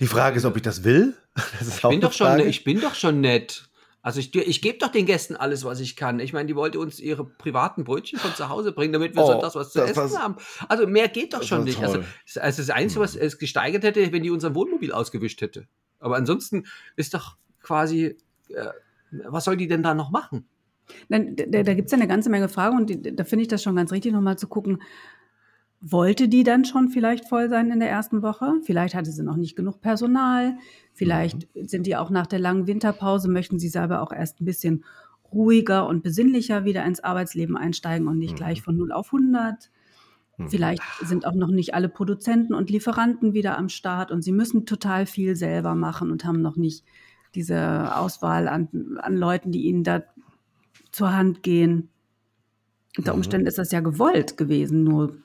Die 0.00 0.06
Frage 0.06 0.36
ist, 0.36 0.44
ob 0.44 0.56
ich 0.56 0.62
das 0.62 0.84
will. 0.84 1.16
Das 1.58 1.66
ist 1.66 1.76
Ich 1.76 1.82
bin, 1.88 2.00
doch 2.00 2.12
schon, 2.12 2.26
Frage. 2.26 2.44
ich 2.44 2.62
bin 2.64 2.80
doch 2.80 2.94
schon 2.94 3.20
nett. 3.22 3.70
Also 4.04 4.18
ich, 4.18 4.34
ich 4.34 4.60
gebe 4.62 4.78
doch 4.78 4.88
den 4.88 5.06
Gästen 5.06 5.36
alles, 5.36 5.64
was 5.64 5.78
ich 5.78 5.94
kann. 5.94 6.18
Ich 6.18 6.32
meine, 6.32 6.46
die 6.48 6.56
wollte 6.56 6.80
uns 6.80 6.98
ihre 6.98 7.24
privaten 7.24 7.84
Brötchen 7.84 8.18
von 8.18 8.34
zu 8.34 8.48
Hause 8.48 8.72
bringen, 8.72 8.92
damit 8.92 9.14
wir 9.14 9.22
Oh, 9.22 9.26
sonntags 9.26 9.54
was 9.54 9.70
zu 9.72 9.78
das 9.78 9.90
essen 9.90 10.00
war's- 10.00 10.18
haben. 10.18 10.36
Also 10.68 10.86
mehr 10.88 11.08
geht 11.08 11.34
doch 11.34 11.42
schon 11.44 11.62
nicht. 11.64 11.80
Also, 11.80 12.00
also 12.40 12.62
das 12.62 12.70
Einzige, 12.70 13.00
was 13.00 13.14
es 13.14 13.38
gesteigert 13.38 13.84
hätte, 13.84 14.12
wenn 14.12 14.24
die 14.24 14.30
unser 14.30 14.54
Wohnmobil 14.56 14.90
ausgewischt 14.92 15.40
hätte. 15.40 15.68
Aber 16.00 16.16
ansonsten 16.16 16.64
ist 16.96 17.14
doch 17.14 17.36
quasi, 17.62 18.16
äh, 18.48 18.66
was 19.28 19.44
soll 19.44 19.56
die 19.56 19.68
denn 19.68 19.84
da 19.84 19.94
noch 19.94 20.10
machen? 20.10 20.46
Nein, 21.08 21.36
da, 21.36 21.62
da 21.62 21.74
gibt 21.74 21.86
es 21.86 21.92
ja 21.92 21.98
eine 21.98 22.08
ganze 22.08 22.28
Menge 22.28 22.48
Fragen 22.48 22.76
und 22.76 22.90
die, 22.90 23.14
da 23.14 23.22
finde 23.22 23.42
ich 23.42 23.48
das 23.48 23.62
schon 23.62 23.76
ganz 23.76 23.92
richtig, 23.92 24.12
nochmal 24.12 24.36
zu 24.36 24.48
gucken, 24.48 24.82
wollte 25.82 26.28
die 26.28 26.44
dann 26.44 26.64
schon 26.64 26.88
vielleicht 26.88 27.28
voll 27.28 27.50
sein 27.50 27.70
in 27.70 27.80
der 27.80 27.90
ersten 27.90 28.22
Woche? 28.22 28.52
Vielleicht 28.64 28.94
hatte 28.94 29.10
sie 29.10 29.24
noch 29.24 29.36
nicht 29.36 29.56
genug 29.56 29.80
Personal, 29.80 30.56
vielleicht 30.92 31.48
sind 31.54 31.86
die 31.86 31.96
auch 31.96 32.08
nach 32.10 32.26
der 32.28 32.38
langen 32.38 32.66
Winterpause, 32.68 33.28
möchten 33.28 33.58
sie 33.58 33.68
selber 33.68 34.00
auch 34.00 34.12
erst 34.12 34.40
ein 34.40 34.44
bisschen 34.44 34.84
ruhiger 35.32 35.86
und 35.88 36.02
besinnlicher 36.02 36.64
wieder 36.64 36.84
ins 36.84 37.00
Arbeitsleben 37.00 37.56
einsteigen 37.56 38.06
und 38.06 38.18
nicht 38.18 38.32
Mhm. 38.32 38.36
gleich 38.36 38.62
von 38.62 38.76
0 38.76 38.92
auf 38.92 39.12
100. 39.12 39.70
Hm. 40.36 40.48
Vielleicht 40.48 40.82
sind 41.00 41.26
auch 41.26 41.34
noch 41.34 41.48
nicht 41.50 41.74
alle 41.74 41.88
Produzenten 41.88 42.54
und 42.54 42.70
Lieferanten 42.70 43.32
wieder 43.34 43.58
am 43.58 43.68
Start 43.68 44.10
und 44.12 44.22
sie 44.22 44.32
müssen 44.32 44.66
total 44.66 45.06
viel 45.06 45.34
selber 45.36 45.74
machen 45.74 46.10
und 46.10 46.24
haben 46.24 46.42
noch 46.42 46.56
nicht 46.56 46.84
diese 47.34 47.96
Auswahl 47.96 48.46
an, 48.46 48.68
an 49.00 49.16
Leuten, 49.16 49.50
die 49.52 49.62
ihnen 49.64 49.84
da 49.84 50.02
zur 50.92 51.14
Hand 51.16 51.42
gehen. 51.42 51.88
Unter 52.98 53.12
Mhm. 53.12 53.16
Umständen 53.16 53.46
ist 53.46 53.58
das 53.58 53.72
ja 53.72 53.80
gewollt 53.80 54.36
gewesen, 54.36 54.84
nur 54.84 55.16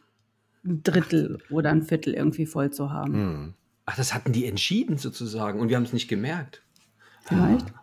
ein 0.67 0.83
Drittel 0.83 1.39
oder 1.49 1.71
ein 1.71 1.83
Viertel 1.83 2.13
irgendwie 2.13 2.45
voll 2.45 2.71
zu 2.71 2.91
haben. 2.91 3.13
Hm. 3.13 3.53
Ach, 3.85 3.95
das 3.95 4.13
hatten 4.13 4.33
die 4.33 4.45
entschieden 4.45 4.97
sozusagen 4.97 5.59
und 5.59 5.69
wir 5.69 5.77
haben 5.77 5.83
es 5.83 5.93
nicht 5.93 6.07
gemerkt. 6.07 6.61
Vielleicht. 7.21 7.73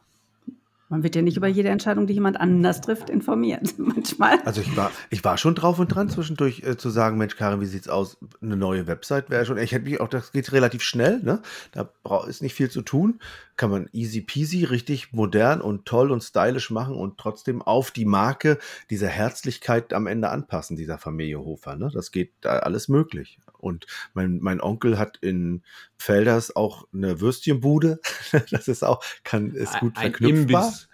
Man 0.89 1.03
wird 1.03 1.17
ja 1.17 1.23
nicht 1.23 1.37
über 1.37 1.49
jede 1.49 1.71
Entscheidung, 1.71 2.07
die 2.07 2.13
jemand 2.13 2.39
anders 2.39 2.81
trifft, 2.81 3.09
informiert. 3.09 3.75
Manchmal. 3.79 4.39
Also 4.45 4.61
ich 4.61 4.77
war, 4.77 4.91
ich 5.11 5.25
war 5.25 5.39
schon 5.39 5.55
drauf 5.55 5.79
und 5.79 5.89
dran, 5.89 6.11
zwischendurch 6.11 6.63
äh, 6.63 6.77
zu 6.77 6.91
sagen, 6.91 7.17
Mensch, 7.17 7.37
Karin, 7.37 7.61
wie 7.61 7.67
sieht's 7.67 7.89
aus? 7.89 8.19
Eine 8.43 8.57
neue 8.57 8.87
Website 8.87 9.31
wäre 9.31 9.47
schon. 9.47 9.57
Ich 9.57 9.73
hätte 9.73 9.87
mich 9.87 10.01
auch, 10.01 10.09
das 10.09 10.33
geht 10.33 10.53
relativ 10.53 10.83
schnell, 10.83 11.21
ne? 11.23 11.41
Da 11.73 11.89
ist 12.29 12.43
nicht 12.43 12.55
viel 12.55 12.71
zu 12.71 12.83
tun. 12.83 13.19
Kann 13.57 13.71
man 13.71 13.89
easy 13.93 14.21
peasy, 14.21 14.65
richtig 14.65 15.13
modern 15.13 15.61
und 15.61 15.87
toll 15.87 16.11
und 16.11 16.23
stylisch 16.23 16.71
machen 16.71 16.97
und 16.97 17.19
trotzdem 17.19 17.63
auf 17.63 17.91
die 17.91 18.05
Marke 18.05 18.59
dieser 18.91 19.09
Herzlichkeit 19.09 19.93
am 19.93 20.07
Ende 20.07 20.29
anpassen, 20.29 20.77
dieser 20.77 20.99
Familie 20.99 21.39
Hofer. 21.39 21.77
Ne? 21.77 21.91
Das 21.95 22.13
geht 22.13 22.33
da 22.41 22.59
alles 22.59 22.89
möglich. 22.89 23.39
Und 23.65 23.87
mein, 24.13 24.39
mein 24.41 24.61
Onkel 24.61 24.99
hat 24.99 25.17
in 25.19 25.63
Felders 25.97 26.55
auch 26.55 26.87
eine 26.93 27.21
Würstchenbude. 27.21 28.01
Das 28.51 28.69
ist 28.69 28.85
auch, 28.85 29.03
kann, 29.25 29.53
ist 29.53 29.79
gut 29.81 29.97
Ein 29.97 30.13
verknüpfbar. 30.13 30.65
Imbiss. 30.65 30.89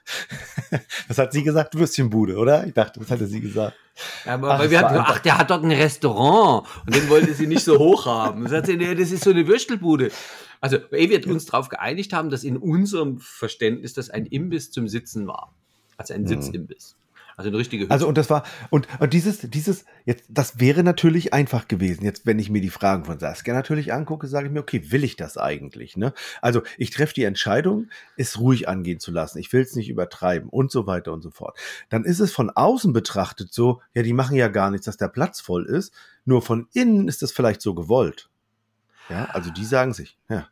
Das 1.09 1.19
hat 1.19 1.33
sie 1.33 1.43
gesagt, 1.43 1.77
Würstchenbude, 1.77 2.37
oder? 2.37 2.67
Ich 2.67 2.75
dachte, 2.75 3.01
das 3.01 3.11
hatte 3.11 3.27
sie 3.27 3.41
gesagt. 3.41 3.77
Aber 4.25 4.53
Ach, 4.53 4.71
wir 4.71 4.81
hatten, 4.81 4.97
ach, 4.99 5.19
der 5.19 5.39
hat 5.39 5.51
dort 5.51 5.65
ein 5.65 5.73
Restaurant 5.73 6.67
und 6.87 6.95
den 6.95 7.09
wollte 7.09 7.35
sie 7.35 7.47
nicht 7.47 7.65
so 7.65 7.79
hoch 7.79 8.07
haben. 8.07 8.49
Sagt 8.49 8.67
sie, 8.67 8.77
nee, 8.77 8.95
das 8.95 9.11
ist 9.11 9.25
so 9.25 9.31
eine 9.31 9.47
Würstelbude. 9.47 10.11
Also, 10.61 10.77
ehe 10.93 11.11
wir 11.11 11.27
uns 11.29 11.47
darauf 11.47 11.69
geeinigt 11.69 12.13
haben, 12.13 12.31
dass 12.31 12.45
in 12.45 12.57
unserem 12.57 13.19
Verständnis 13.19 13.95
das 13.95 14.11
ein 14.11 14.27
Imbiss 14.27 14.71
zum 14.71 14.89
Sitzen 14.89 15.27
war. 15.27 15.55
Also 15.97 16.15
ein 16.15 16.27
Sitzimbiss. 16.27 16.97
Also 17.41 17.49
eine 17.49 17.59
richtige 17.59 17.85
Hütte. 17.85 17.93
Also 17.93 18.07
und 18.07 18.19
das 18.19 18.29
war 18.29 18.45
und, 18.69 18.87
und 19.01 19.13
dieses 19.15 19.41
dieses 19.41 19.87
jetzt 20.05 20.25
das 20.29 20.61
wäre 20.61 20.83
natürlich 20.83 21.33
einfach 21.33 21.69
gewesen. 21.69 22.05
Jetzt 22.05 22.27
wenn 22.27 22.39
ich 22.39 22.51
mir 22.51 22.61
die 22.61 22.71
Fragen 22.71 23.05
von 23.05 23.19
Saskia 23.19 23.55
natürlich 23.55 23.95
angucke, 23.95 24.27
sage 24.27 24.47
ich 24.47 24.53
mir, 24.53 24.61
okay, 24.61 24.93
will 24.93 25.05
ich 25.05 25.17
das 25.17 25.39
eigentlich, 25.39 25.97
ne? 25.97 26.13
Also, 26.43 26.63
ich 26.77 26.91
treffe 26.91 27.15
die 27.15 27.25
Entscheidung, 27.25 27.89
es 28.17 28.39
ruhig 28.39 28.69
angehen 28.69 29.01
zu 29.01 29.11
lassen. 29.11 29.39
Ich 29.39 29.53
will 29.53 29.63
es 29.63 29.75
nicht 29.75 29.89
übertreiben 29.89 30.51
und 30.51 30.71
so 30.71 30.87
weiter 30.87 31.13
und 31.13 31.23
so 31.23 31.31
fort. 31.31 31.59
Dann 31.89 32.05
ist 32.05 32.21
es 32.21 32.33
von 32.33 32.51
außen 32.51 32.93
betrachtet 32.93 33.53
so, 33.53 33.81
ja, 33.95 34.03
die 34.03 34.13
machen 34.13 34.37
ja 34.37 34.49
gar 34.49 34.71
nichts, 34.71 34.87
dass 34.87 34.97
der 34.97 35.09
Platz 35.09 35.41
voll 35.41 35.65
ist, 35.65 35.95
nur 36.25 36.43
von 36.43 36.69
innen 36.75 37.09
ist 37.09 37.23
das 37.23 37.33
vielleicht 37.33 37.63
so 37.63 37.75
gewollt. 37.75 38.29
Ja, 39.09 39.25
also 39.33 39.51
die 39.51 39.65
sagen 39.65 39.93
sich, 39.93 40.19
ja. 40.29 40.49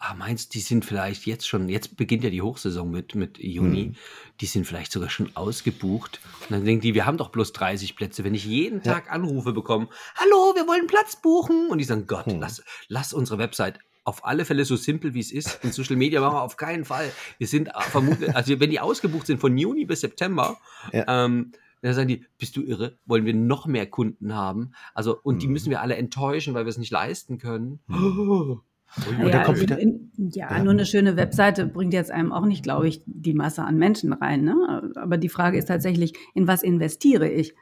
Ah, 0.00 0.14
meinst 0.14 0.54
die 0.54 0.60
sind 0.60 0.84
vielleicht 0.84 1.26
jetzt 1.26 1.48
schon, 1.48 1.68
jetzt 1.68 1.96
beginnt 1.96 2.22
ja 2.22 2.30
die 2.30 2.40
Hochsaison 2.40 2.88
mit, 2.88 3.16
mit 3.16 3.38
Juni, 3.38 3.86
Mhm. 3.88 3.94
die 4.40 4.46
sind 4.46 4.64
vielleicht 4.64 4.92
sogar 4.92 5.10
schon 5.10 5.34
ausgebucht. 5.34 6.20
Und 6.42 6.52
dann 6.52 6.64
denken 6.64 6.82
die, 6.82 6.94
wir 6.94 7.04
haben 7.04 7.16
doch 7.18 7.30
bloß 7.30 7.52
30 7.52 7.96
Plätze. 7.96 8.22
Wenn 8.22 8.34
ich 8.34 8.44
jeden 8.44 8.76
Ja. 8.84 8.92
Tag 8.94 9.10
Anrufe 9.10 9.52
bekomme, 9.52 9.88
hallo, 10.14 10.54
wir 10.54 10.68
wollen 10.68 10.86
Platz 10.86 11.20
buchen. 11.20 11.66
Und 11.68 11.78
die 11.78 11.84
sagen, 11.84 12.06
Gott, 12.06 12.28
Mhm. 12.28 12.38
lass, 12.40 12.62
lass 12.86 13.12
unsere 13.12 13.38
Website 13.38 13.80
auf 14.04 14.24
alle 14.24 14.44
Fälle 14.44 14.64
so 14.64 14.76
simpel 14.76 15.14
wie 15.14 15.20
es 15.20 15.32
ist. 15.32 15.58
In 15.64 15.72
Social 15.72 15.96
Media 15.96 16.20
machen 16.20 16.34
wir 16.36 16.42
auf 16.42 16.56
keinen 16.56 16.84
Fall. 16.84 17.10
Wir 17.38 17.48
sind 17.48 17.68
vermutlich, 17.90 18.34
also 18.36 18.58
wenn 18.60 18.70
die 18.70 18.80
ausgebucht 18.80 19.26
sind 19.26 19.40
von 19.40 19.58
Juni 19.58 19.84
bis 19.84 20.00
September, 20.02 20.58
Ja. 20.92 21.24
ähm, 21.26 21.50
dann 21.82 21.94
sagen 21.94 22.08
die, 22.08 22.24
bist 22.38 22.56
du 22.56 22.62
irre? 22.62 22.96
Wollen 23.04 23.24
wir 23.26 23.34
noch 23.34 23.66
mehr 23.66 23.86
Kunden 23.86 24.34
haben? 24.34 24.72
Also, 24.94 25.18
und 25.22 25.42
die 25.42 25.46
Mhm. 25.46 25.52
müssen 25.52 25.70
wir 25.70 25.80
alle 25.82 25.96
enttäuschen, 25.96 26.54
weil 26.54 26.64
wir 26.64 26.70
es 26.70 26.78
nicht 26.78 26.90
leisten 26.90 27.38
können. 27.38 27.80
Und 27.88 28.62
da 28.96 29.28
ja, 29.28 29.42
also 29.42 29.74
in, 29.74 30.10
ja, 30.16 30.50
Ja. 30.56 30.62
nur 30.62 30.72
eine 30.72 30.86
schöne 30.86 31.16
Webseite 31.16 31.66
bringt 31.66 31.92
jetzt 31.92 32.10
einem 32.10 32.32
auch 32.32 32.46
nicht, 32.46 32.62
glaube 32.62 32.88
ich, 32.88 33.02
die 33.06 33.34
Masse 33.34 33.62
an 33.62 33.76
Menschen 33.76 34.12
rein. 34.12 34.44
Ne? 34.44 34.92
Aber 34.96 35.16
die 35.18 35.28
Frage 35.28 35.58
ist 35.58 35.66
tatsächlich, 35.66 36.14
in 36.34 36.48
was 36.48 36.62
investiere 36.62 37.28
ich, 37.28 37.54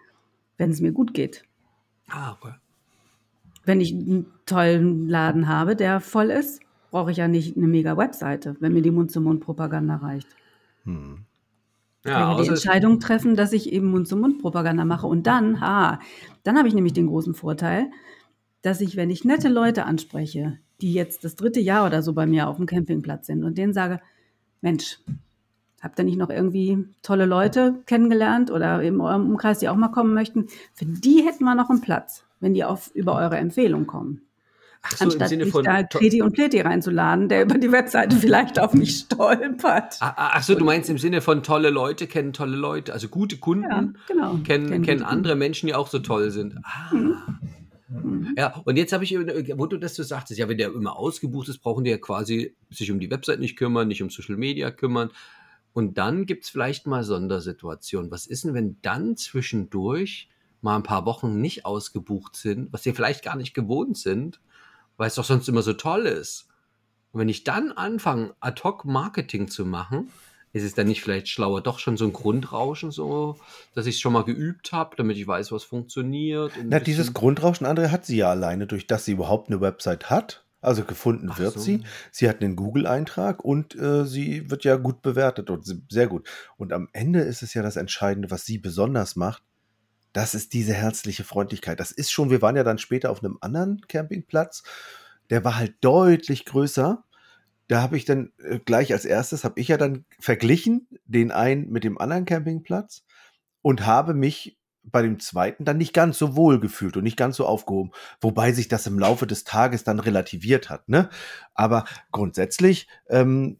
wenn 0.56 0.70
es 0.70 0.80
mir 0.80 0.92
gut 0.92 1.14
geht? 1.14 1.42
Ah, 2.08 2.32
okay. 2.32 2.54
Wenn 3.64 3.80
ich 3.80 3.92
einen 3.92 4.26
tollen 4.46 5.08
Laden 5.08 5.48
habe, 5.48 5.74
der 5.74 6.00
voll 6.00 6.30
ist, 6.30 6.60
brauche 6.92 7.10
ich 7.10 7.16
ja 7.16 7.26
nicht 7.28 7.56
eine 7.56 7.66
mega 7.66 7.96
Webseite, 7.96 8.56
wenn 8.60 8.72
mir 8.72 8.82
die 8.82 8.92
Mund-zu-Mund-Propaganda 8.92 9.96
reicht. 9.96 10.28
Hm. 10.84 11.24
Ich 12.04 12.10
Ja, 12.12 12.28
werde 12.28 12.44
die 12.44 12.48
Entscheidung 12.50 13.00
treffen, 13.00 13.34
dass 13.34 13.52
ich 13.52 13.72
eben 13.72 13.88
Mund-zu-Mund-Propaganda 13.90 14.84
mache. 14.84 15.08
Und 15.08 15.26
dann, 15.26 15.60
ha, 15.60 15.98
dann 16.44 16.56
habe 16.56 16.68
ich 16.68 16.74
nämlich 16.74 16.92
den 16.92 17.08
großen 17.08 17.34
Vorteil, 17.34 17.90
dass 18.62 18.80
ich, 18.80 18.94
wenn 18.96 19.10
ich 19.10 19.24
nette 19.24 19.48
Leute 19.48 19.84
anspreche, 19.84 20.58
die 20.80 20.92
jetzt 20.92 21.24
das 21.24 21.36
dritte 21.36 21.60
Jahr 21.60 21.86
oder 21.86 22.02
so 22.02 22.12
bei 22.12 22.26
mir 22.26 22.48
auf 22.48 22.56
dem 22.56 22.66
Campingplatz 22.66 23.26
sind 23.26 23.44
und 23.44 23.56
denen 23.58 23.72
sage, 23.72 24.00
Mensch, 24.60 24.98
habt 25.80 25.98
ihr 25.98 26.04
nicht 26.04 26.18
noch 26.18 26.30
irgendwie 26.30 26.84
tolle 27.02 27.26
Leute 27.26 27.76
kennengelernt 27.86 28.50
oder 28.50 28.82
in 28.82 29.00
eurem 29.00 29.30
Umkreis, 29.30 29.58
die 29.58 29.68
auch 29.68 29.76
mal 29.76 29.88
kommen 29.88 30.14
möchten? 30.14 30.48
Für 30.74 30.86
die 30.86 31.22
hätten 31.24 31.44
wir 31.44 31.54
noch 31.54 31.70
einen 31.70 31.80
Platz, 31.80 32.24
wenn 32.40 32.54
die 32.54 32.64
auf, 32.64 32.90
über 32.94 33.14
eure 33.16 33.36
Empfehlung 33.36 33.86
kommen. 33.86 34.22
Ach 34.82 34.96
so, 34.96 35.04
im 35.04 35.10
Anstatt 35.10 35.28
Sinne 35.30 35.44
mich 35.44 35.52
von. 35.52 35.64
da 35.64 35.82
Kreti 35.82 36.22
und 36.22 36.32
Pleti 36.32 36.60
reinzuladen, 36.60 37.28
der 37.28 37.42
über 37.42 37.58
die 37.58 37.72
Webseite 37.72 38.16
vielleicht 38.16 38.58
auf 38.60 38.72
mich 38.72 38.98
stolpert. 38.98 39.96
Ah, 40.00 40.14
ah, 40.16 40.30
Ach 40.34 40.42
so, 40.42 40.54
du 40.54 40.64
meinst 40.64 40.88
im 40.90 40.98
Sinne 40.98 41.20
von 41.20 41.42
tolle 41.42 41.70
Leute 41.70 42.06
kennen 42.06 42.32
tolle 42.32 42.56
Leute, 42.56 42.92
also 42.92 43.08
gute 43.08 43.38
Kunden 43.38 43.64
Ja, 43.64 43.88
genau. 44.06 44.38
kennen, 44.44 44.68
Kennen 44.68 44.82
kennen 44.82 45.02
andere 45.02 45.34
Menschen, 45.34 45.66
die 45.66 45.74
auch 45.74 45.88
so 45.88 45.98
toll 45.98 46.30
sind. 46.30 46.58
Ah. 46.62 46.94
Mhm. 46.94 47.16
Ja, 48.36 48.60
und 48.64 48.76
jetzt 48.76 48.92
habe 48.92 49.04
ich, 49.04 49.12
wo 49.12 49.66
du 49.66 49.76
das 49.76 49.94
so 49.94 50.02
sagtest, 50.02 50.38
ja, 50.38 50.48
wenn 50.48 50.58
der 50.58 50.72
immer 50.72 50.96
ausgebucht 50.96 51.48
ist, 51.48 51.58
brauchen 51.58 51.84
die 51.84 51.90
ja 51.90 51.98
quasi 51.98 52.56
sich 52.70 52.90
um 52.90 52.98
die 52.98 53.10
Website 53.10 53.40
nicht 53.40 53.56
kümmern, 53.56 53.88
nicht 53.88 54.02
um 54.02 54.10
Social 54.10 54.36
Media 54.36 54.70
kümmern. 54.70 55.10
Und 55.72 55.98
dann 55.98 56.26
gibt 56.26 56.44
es 56.44 56.50
vielleicht 56.50 56.86
mal 56.86 57.04
Sondersituationen. 57.04 58.10
Was 58.10 58.26
ist 58.26 58.44
denn, 58.44 58.54
wenn 58.54 58.78
dann 58.82 59.16
zwischendurch 59.16 60.28
mal 60.62 60.76
ein 60.76 60.82
paar 60.82 61.06
Wochen 61.06 61.40
nicht 61.40 61.64
ausgebucht 61.64 62.34
sind, 62.34 62.72
was 62.72 62.82
sie 62.82 62.92
vielleicht 62.92 63.22
gar 63.22 63.36
nicht 63.36 63.54
gewohnt 63.54 63.96
sind, 63.96 64.40
weil 64.96 65.08
es 65.08 65.14
doch 65.14 65.24
sonst 65.24 65.48
immer 65.48 65.62
so 65.62 65.74
toll 65.74 66.06
ist? 66.06 66.48
Und 67.12 67.20
wenn 67.20 67.28
ich 67.28 67.44
dann 67.44 67.72
anfange, 67.72 68.34
Ad-Hoc-Marketing 68.40 69.48
zu 69.48 69.64
machen, 69.64 70.10
ist 70.56 70.64
es 70.64 70.74
dann 70.74 70.86
nicht 70.86 71.02
vielleicht 71.02 71.28
schlauer, 71.28 71.60
doch 71.60 71.78
schon 71.78 71.98
so 71.98 72.06
ein 72.06 72.14
Grundrauschen, 72.14 72.90
so, 72.90 73.36
dass 73.74 73.84
ich 73.84 73.96
es 73.96 74.00
schon 74.00 74.14
mal 74.14 74.24
geübt 74.24 74.72
habe, 74.72 74.96
damit 74.96 75.18
ich 75.18 75.26
weiß, 75.26 75.52
was 75.52 75.64
funktioniert? 75.64 76.56
und 76.56 76.70
Na, 76.70 76.80
dieses 76.80 77.12
Grundrauschen, 77.12 77.66
André, 77.66 77.90
hat 77.90 78.06
sie 78.06 78.16
ja 78.16 78.30
alleine, 78.30 78.66
durch 78.66 78.86
dass 78.86 79.04
sie 79.04 79.12
überhaupt 79.12 79.50
eine 79.50 79.60
Website 79.60 80.08
hat. 80.08 80.44
Also 80.62 80.84
gefunden 80.84 81.28
Ach 81.30 81.38
wird 81.38 81.52
so. 81.54 81.60
sie. 81.60 81.82
Sie 82.10 82.26
hat 82.26 82.40
einen 82.40 82.56
Google-Eintrag 82.56 83.44
und 83.44 83.74
äh, 83.76 84.06
sie 84.06 84.50
wird 84.50 84.64
ja 84.64 84.76
gut 84.76 85.02
bewertet 85.02 85.50
und 85.50 85.64
sehr 85.90 86.06
gut. 86.06 86.26
Und 86.56 86.72
am 86.72 86.88
Ende 86.94 87.20
ist 87.20 87.42
es 87.42 87.52
ja 87.52 87.62
das 87.62 87.76
Entscheidende, 87.76 88.30
was 88.30 88.46
sie 88.46 88.56
besonders 88.56 89.14
macht. 89.14 89.42
Das 90.14 90.34
ist 90.34 90.54
diese 90.54 90.72
herzliche 90.72 91.24
Freundlichkeit. 91.24 91.78
Das 91.78 91.92
ist 91.92 92.10
schon, 92.10 92.30
wir 92.30 92.40
waren 92.40 92.56
ja 92.56 92.64
dann 92.64 92.78
später 92.78 93.10
auf 93.10 93.22
einem 93.22 93.36
anderen 93.42 93.82
Campingplatz. 93.86 94.62
Der 95.28 95.44
war 95.44 95.56
halt 95.56 95.74
deutlich 95.82 96.46
größer. 96.46 97.04
Da 97.68 97.82
habe 97.82 97.96
ich 97.96 98.04
dann 98.04 98.32
äh, 98.38 98.58
gleich 98.58 98.92
als 98.92 99.04
erstes, 99.04 99.44
habe 99.44 99.60
ich 99.60 99.68
ja 99.68 99.76
dann 99.76 100.04
verglichen, 100.20 100.88
den 101.04 101.30
einen 101.30 101.70
mit 101.70 101.84
dem 101.84 101.98
anderen 101.98 102.24
Campingplatz 102.24 103.04
und 103.62 103.86
habe 103.86 104.14
mich 104.14 104.58
bei 104.84 105.02
dem 105.02 105.18
zweiten 105.18 105.64
dann 105.64 105.78
nicht 105.78 105.92
ganz 105.92 106.18
so 106.18 106.36
wohl 106.36 106.60
gefühlt 106.60 106.96
und 106.96 107.02
nicht 107.02 107.16
ganz 107.16 107.36
so 107.36 107.46
aufgehoben, 107.46 107.90
wobei 108.20 108.52
sich 108.52 108.68
das 108.68 108.86
im 108.86 108.98
Laufe 108.98 109.26
des 109.26 109.44
Tages 109.44 109.84
dann 109.84 109.98
relativiert 109.98 110.70
hat. 110.70 110.88
Ne? 110.88 111.10
Aber 111.54 111.84
grundsätzlich 112.12 112.86
ähm, 113.08 113.58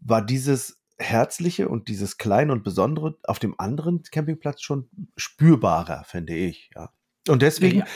war 0.00 0.24
dieses 0.24 0.80
Herzliche 0.98 1.68
und 1.68 1.88
dieses 1.88 2.18
Kleine 2.18 2.52
und 2.52 2.64
Besondere 2.64 3.16
auf 3.24 3.38
dem 3.38 3.58
anderen 3.58 4.02
Campingplatz 4.02 4.62
schon 4.62 4.88
spürbarer, 5.16 6.04
finde 6.04 6.34
ich. 6.34 6.70
Ja. 6.74 6.90
Und 7.28 7.42
deswegen 7.42 7.80
Ja. 7.80 7.86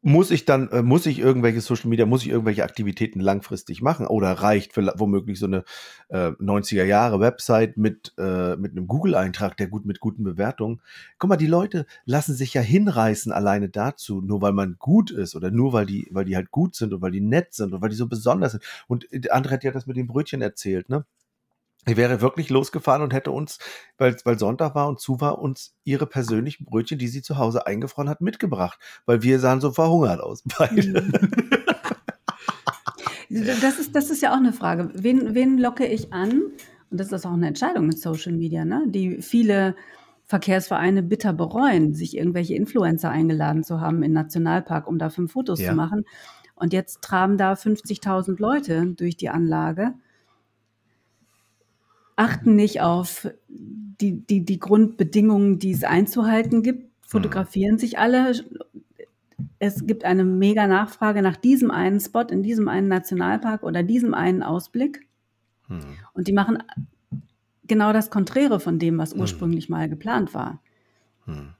Muss 0.00 0.30
ich 0.30 0.44
dann, 0.44 0.68
äh, 0.68 0.82
muss 0.82 1.06
ich 1.06 1.18
irgendwelche 1.18 1.60
Social 1.60 1.88
Media, 1.88 2.06
muss 2.06 2.22
ich 2.22 2.28
irgendwelche 2.28 2.62
Aktivitäten 2.62 3.18
langfristig 3.20 3.82
machen 3.82 4.06
oder 4.06 4.30
reicht 4.32 4.72
für, 4.72 4.92
womöglich 4.96 5.38
so 5.40 5.46
eine 5.46 5.64
äh, 6.08 6.30
90er 6.40 6.84
Jahre 6.84 7.18
Website 7.18 7.76
mit, 7.76 8.14
äh, 8.16 8.56
mit 8.56 8.72
einem 8.72 8.86
Google-Eintrag, 8.86 9.56
der 9.56 9.66
gut 9.66 9.86
mit 9.86 9.98
guten 9.98 10.22
Bewertungen. 10.22 10.80
Guck 11.18 11.30
mal, 11.30 11.36
die 11.36 11.48
Leute 11.48 11.84
lassen 12.04 12.34
sich 12.34 12.54
ja 12.54 12.60
hinreißen 12.60 13.32
alleine 13.32 13.68
dazu, 13.68 14.20
nur 14.20 14.40
weil 14.40 14.52
man 14.52 14.76
gut 14.78 15.10
ist 15.10 15.34
oder 15.34 15.50
nur 15.50 15.72
weil 15.72 15.86
die, 15.86 16.08
weil 16.12 16.24
die 16.24 16.36
halt 16.36 16.52
gut 16.52 16.76
sind 16.76 16.94
und 16.94 17.02
weil 17.02 17.12
die 17.12 17.20
nett 17.20 17.54
sind 17.54 17.74
und 17.74 17.82
weil 17.82 17.90
die 17.90 17.96
so 17.96 18.06
besonders 18.06 18.52
sind. 18.52 18.64
Und 18.86 19.12
äh, 19.12 19.30
andere 19.30 19.54
hat 19.54 19.64
ja 19.64 19.72
das 19.72 19.86
mit 19.86 19.96
dem 19.96 20.06
Brötchen 20.06 20.42
erzählt, 20.42 20.88
ne? 20.88 21.04
Ich 21.88 21.96
wäre 21.96 22.20
wirklich 22.20 22.50
losgefahren 22.50 23.02
und 23.02 23.12
hätte 23.14 23.30
uns, 23.30 23.58
weil, 23.96 24.16
weil 24.24 24.38
Sonntag 24.38 24.74
war 24.74 24.88
und 24.88 25.00
zu 25.00 25.20
war, 25.20 25.38
uns 25.38 25.74
ihre 25.84 26.06
persönlichen 26.06 26.64
Brötchen, 26.64 26.98
die 26.98 27.08
sie 27.08 27.22
zu 27.22 27.38
Hause 27.38 27.66
eingefroren 27.66 28.08
hat, 28.08 28.20
mitgebracht. 28.20 28.78
Weil 29.06 29.22
wir 29.22 29.40
sahen 29.40 29.60
so 29.60 29.72
verhungert 29.72 30.20
aus, 30.20 30.42
beide. 30.58 31.04
Das 33.30 33.78
ist, 33.78 33.94
das 33.94 34.10
ist 34.10 34.22
ja 34.22 34.32
auch 34.32 34.38
eine 34.38 34.54
Frage. 34.54 34.90
Wen, 34.94 35.34
wen 35.34 35.58
locke 35.58 35.86
ich 35.86 36.12
an? 36.14 36.44
Und 36.90 36.98
das 36.98 37.12
ist 37.12 37.26
auch 37.26 37.32
eine 37.34 37.46
Entscheidung 37.48 37.86
mit 37.86 37.98
Social 37.98 38.32
Media, 38.32 38.64
ne? 38.64 38.84
die 38.86 39.20
viele 39.20 39.76
Verkehrsvereine 40.24 41.02
bitter 41.02 41.34
bereuen, 41.34 41.94
sich 41.94 42.16
irgendwelche 42.16 42.54
Influencer 42.54 43.10
eingeladen 43.10 43.64
zu 43.64 43.80
haben 43.80 43.96
in 43.96 44.10
den 44.10 44.12
Nationalpark, 44.12 44.86
um 44.86 44.98
da 44.98 45.10
fünf 45.10 45.32
Fotos 45.32 45.60
Ja. 45.60 45.70
zu 45.70 45.76
machen. 45.76 46.04
Und 46.54 46.72
jetzt 46.72 47.02
traben 47.02 47.36
da 47.36 47.52
50.000 47.52 48.40
Leute 48.40 48.86
durch 48.96 49.16
die 49.16 49.28
Anlage, 49.28 49.92
achten 52.18 52.56
nicht 52.56 52.80
auf 52.80 53.28
die, 53.48 54.20
die, 54.26 54.44
die 54.44 54.58
Grundbedingungen, 54.58 55.58
die 55.58 55.72
es 55.72 55.84
einzuhalten 55.84 56.62
gibt, 56.62 56.90
fotografieren 57.06 57.78
sich 57.78 57.98
alle. 57.98 58.32
Es 59.58 59.86
gibt 59.86 60.04
eine 60.04 60.24
mega 60.24 60.66
Nachfrage 60.66 61.22
nach 61.22 61.36
diesem 61.36 61.70
einen 61.70 62.00
Spot 62.00 62.22
in 62.22 62.42
diesem 62.42 62.68
einen 62.68 62.88
Nationalpark 62.88 63.62
oder 63.62 63.82
diesem 63.82 64.14
einen 64.14 64.42
Ausblick. 64.42 65.06
Hm. 65.68 65.80
Und 66.12 66.28
die 66.28 66.32
machen 66.32 66.58
genau 67.66 67.92
das 67.92 68.10
Konträre 68.10 68.60
von 68.60 68.78
dem, 68.78 68.98
was 68.98 69.14
Mhm. 69.14 69.20
ursprünglich 69.20 69.68
mal 69.68 69.88
geplant 69.88 70.34
war. 70.34 70.60
Hm. 71.24 71.54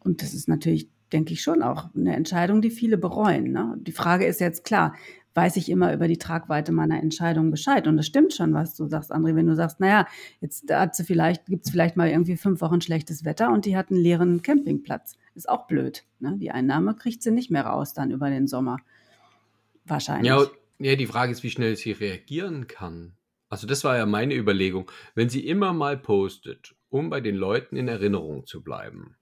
Und 0.00 0.22
das 0.22 0.34
ist 0.34 0.48
natürlich, 0.48 0.88
denke 1.12 1.32
ich, 1.32 1.42
schon 1.42 1.62
auch 1.62 1.94
eine 1.94 2.14
Entscheidung, 2.14 2.62
die 2.62 2.70
viele 2.70 2.96
bereuen. 2.98 3.52
Ne? 3.52 3.76
Die 3.80 3.92
Frage 3.92 4.26
ist 4.26 4.40
jetzt 4.40 4.64
klar, 4.64 4.94
weiß 5.34 5.56
ich 5.56 5.68
immer 5.68 5.92
über 5.92 6.08
die 6.08 6.18
Tragweite 6.18 6.72
meiner 6.72 7.00
Entscheidung 7.02 7.50
Bescheid? 7.50 7.86
Und 7.86 7.96
das 7.96 8.06
stimmt 8.06 8.34
schon, 8.34 8.52
was 8.54 8.74
du 8.74 8.86
sagst, 8.86 9.12
André, 9.12 9.34
wenn 9.36 9.46
du 9.46 9.54
sagst, 9.54 9.80
naja, 9.80 10.06
jetzt 10.40 10.70
hat 10.72 10.96
sie 10.96 11.04
vielleicht, 11.04 11.46
gibt 11.46 11.66
es 11.66 11.70
vielleicht 11.70 11.96
mal 11.96 12.08
irgendwie 12.08 12.36
fünf 12.36 12.60
Wochen 12.60 12.80
schlechtes 12.80 13.24
Wetter 13.24 13.52
und 13.52 13.64
die 13.64 13.76
hat 13.76 13.90
einen 13.90 14.00
leeren 14.00 14.42
Campingplatz. 14.42 15.16
Ist 15.34 15.48
auch 15.48 15.66
blöd. 15.66 16.04
Ne? 16.18 16.36
Die 16.38 16.50
Einnahme 16.50 16.94
kriegt 16.94 17.22
sie 17.22 17.30
nicht 17.30 17.50
mehr 17.50 17.66
raus 17.66 17.94
dann 17.94 18.10
über 18.10 18.30
den 18.30 18.46
Sommer. 18.46 18.78
Wahrscheinlich. 19.84 20.28
Ja, 20.28 20.46
ja, 20.78 20.96
die 20.96 21.06
Frage 21.06 21.32
ist, 21.32 21.42
wie 21.42 21.50
schnell 21.50 21.76
sie 21.76 21.92
reagieren 21.92 22.66
kann. 22.66 23.12
Also 23.48 23.66
das 23.66 23.84
war 23.84 23.96
ja 23.96 24.06
meine 24.06 24.34
Überlegung. 24.34 24.90
Wenn 25.14 25.28
sie 25.28 25.46
immer 25.46 25.72
mal 25.72 25.96
postet, 25.96 26.74
um 26.88 27.10
bei 27.10 27.20
den 27.20 27.36
Leuten 27.36 27.76
in 27.76 27.88
Erinnerung 27.88 28.46
zu 28.46 28.62
bleiben 28.62 29.16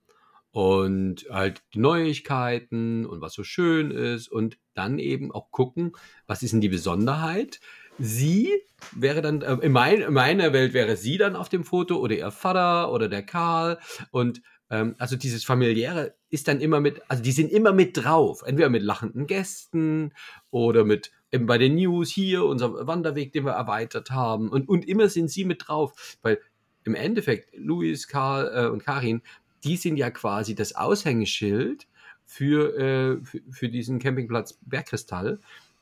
und 0.50 1.26
halt 1.30 1.62
die 1.74 1.78
Neuigkeiten 1.78 3.06
und 3.06 3.20
was 3.20 3.34
so 3.34 3.44
schön 3.44 3.90
ist 3.90 4.28
und 4.28 4.58
dann 4.74 4.98
eben 4.98 5.32
auch 5.32 5.50
gucken, 5.50 5.92
was 6.26 6.42
ist 6.42 6.52
denn 6.52 6.60
die 6.60 6.68
Besonderheit? 6.68 7.60
Sie 7.98 8.50
wäre 8.92 9.22
dann, 9.22 9.42
äh, 9.42 9.54
in, 9.54 9.72
mein, 9.72 10.00
in 10.00 10.12
meiner 10.12 10.52
Welt 10.52 10.72
wäre 10.72 10.96
sie 10.96 11.18
dann 11.18 11.36
auf 11.36 11.48
dem 11.48 11.64
Foto 11.64 11.96
oder 11.96 12.16
ihr 12.16 12.30
Vater 12.30 12.92
oder 12.92 13.08
der 13.08 13.22
Karl 13.22 13.78
und 14.10 14.40
ähm, 14.70 14.94
also 14.98 15.16
dieses 15.16 15.44
familiäre 15.44 16.14
ist 16.30 16.48
dann 16.48 16.60
immer 16.60 16.80
mit, 16.80 17.02
also 17.08 17.22
die 17.22 17.32
sind 17.32 17.50
immer 17.50 17.72
mit 17.72 17.96
drauf, 17.96 18.42
entweder 18.46 18.68
mit 18.68 18.82
lachenden 18.82 19.26
Gästen 19.26 20.12
oder 20.50 20.84
mit 20.84 21.10
eben 21.32 21.46
bei 21.46 21.58
den 21.58 21.74
News 21.74 22.10
hier, 22.10 22.44
unser 22.44 22.86
Wanderweg, 22.86 23.32
den 23.32 23.44
wir 23.44 23.52
erweitert 23.52 24.10
haben 24.10 24.48
und, 24.48 24.68
und 24.68 24.86
immer 24.88 25.08
sind 25.08 25.30
sie 25.30 25.44
mit 25.44 25.68
drauf, 25.68 26.18
weil 26.22 26.40
im 26.84 26.94
Endeffekt 26.94 27.54
Luis, 27.56 28.08
Karl 28.08 28.50
äh, 28.54 28.68
und 28.68 28.84
Karin, 28.84 29.22
die 29.64 29.76
sind 29.76 29.96
ja 29.96 30.10
quasi 30.10 30.54
das 30.54 30.74
Aushängeschild 30.74 31.86
für, 32.24 32.76
äh, 32.78 33.24
für, 33.24 33.40
für, 33.50 33.68
diesen 33.68 33.98
Campingplatz 33.98 34.58
Bergkristall 34.62 35.40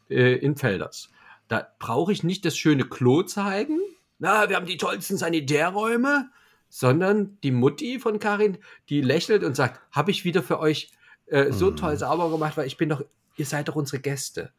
äh, 0.09 0.37
in 0.37 0.57
Felders. 0.57 1.11
Da 1.49 1.67
brauche 1.79 2.13
ich 2.13 2.23
nicht 2.23 2.45
das 2.45 2.57
schöne 2.57 2.85
Klo 2.85 3.23
zeigen, 3.23 3.81
na, 4.19 4.49
wir 4.49 4.57
haben 4.57 4.67
die 4.67 4.79
tollsten 4.79 5.17
Sanitärräume, 5.17 6.31
sondern 6.69 7.39
die 7.43 7.51
Mutti 7.51 7.99
von 7.99 8.19
Karin, 8.19 8.59
die 8.89 9.01
lächelt 9.01 9.45
und 9.45 9.55
sagt, 9.55 9.81
habe 9.93 10.11
ich 10.11 10.25
wieder 10.25 10.43
für 10.43 10.59
euch 10.59 10.91
äh, 11.27 11.53
so 11.53 11.71
mhm. 11.71 11.77
toll 11.77 11.97
sauber 11.97 12.31
gemacht, 12.31 12.57
weil 12.57 12.67
ich 12.67 12.77
bin 12.77 12.89
doch, 12.89 13.05
ihr 13.37 13.47
seid 13.47 13.69
doch 13.69 13.77
unsere 13.77 14.01
Gäste. 14.01 14.53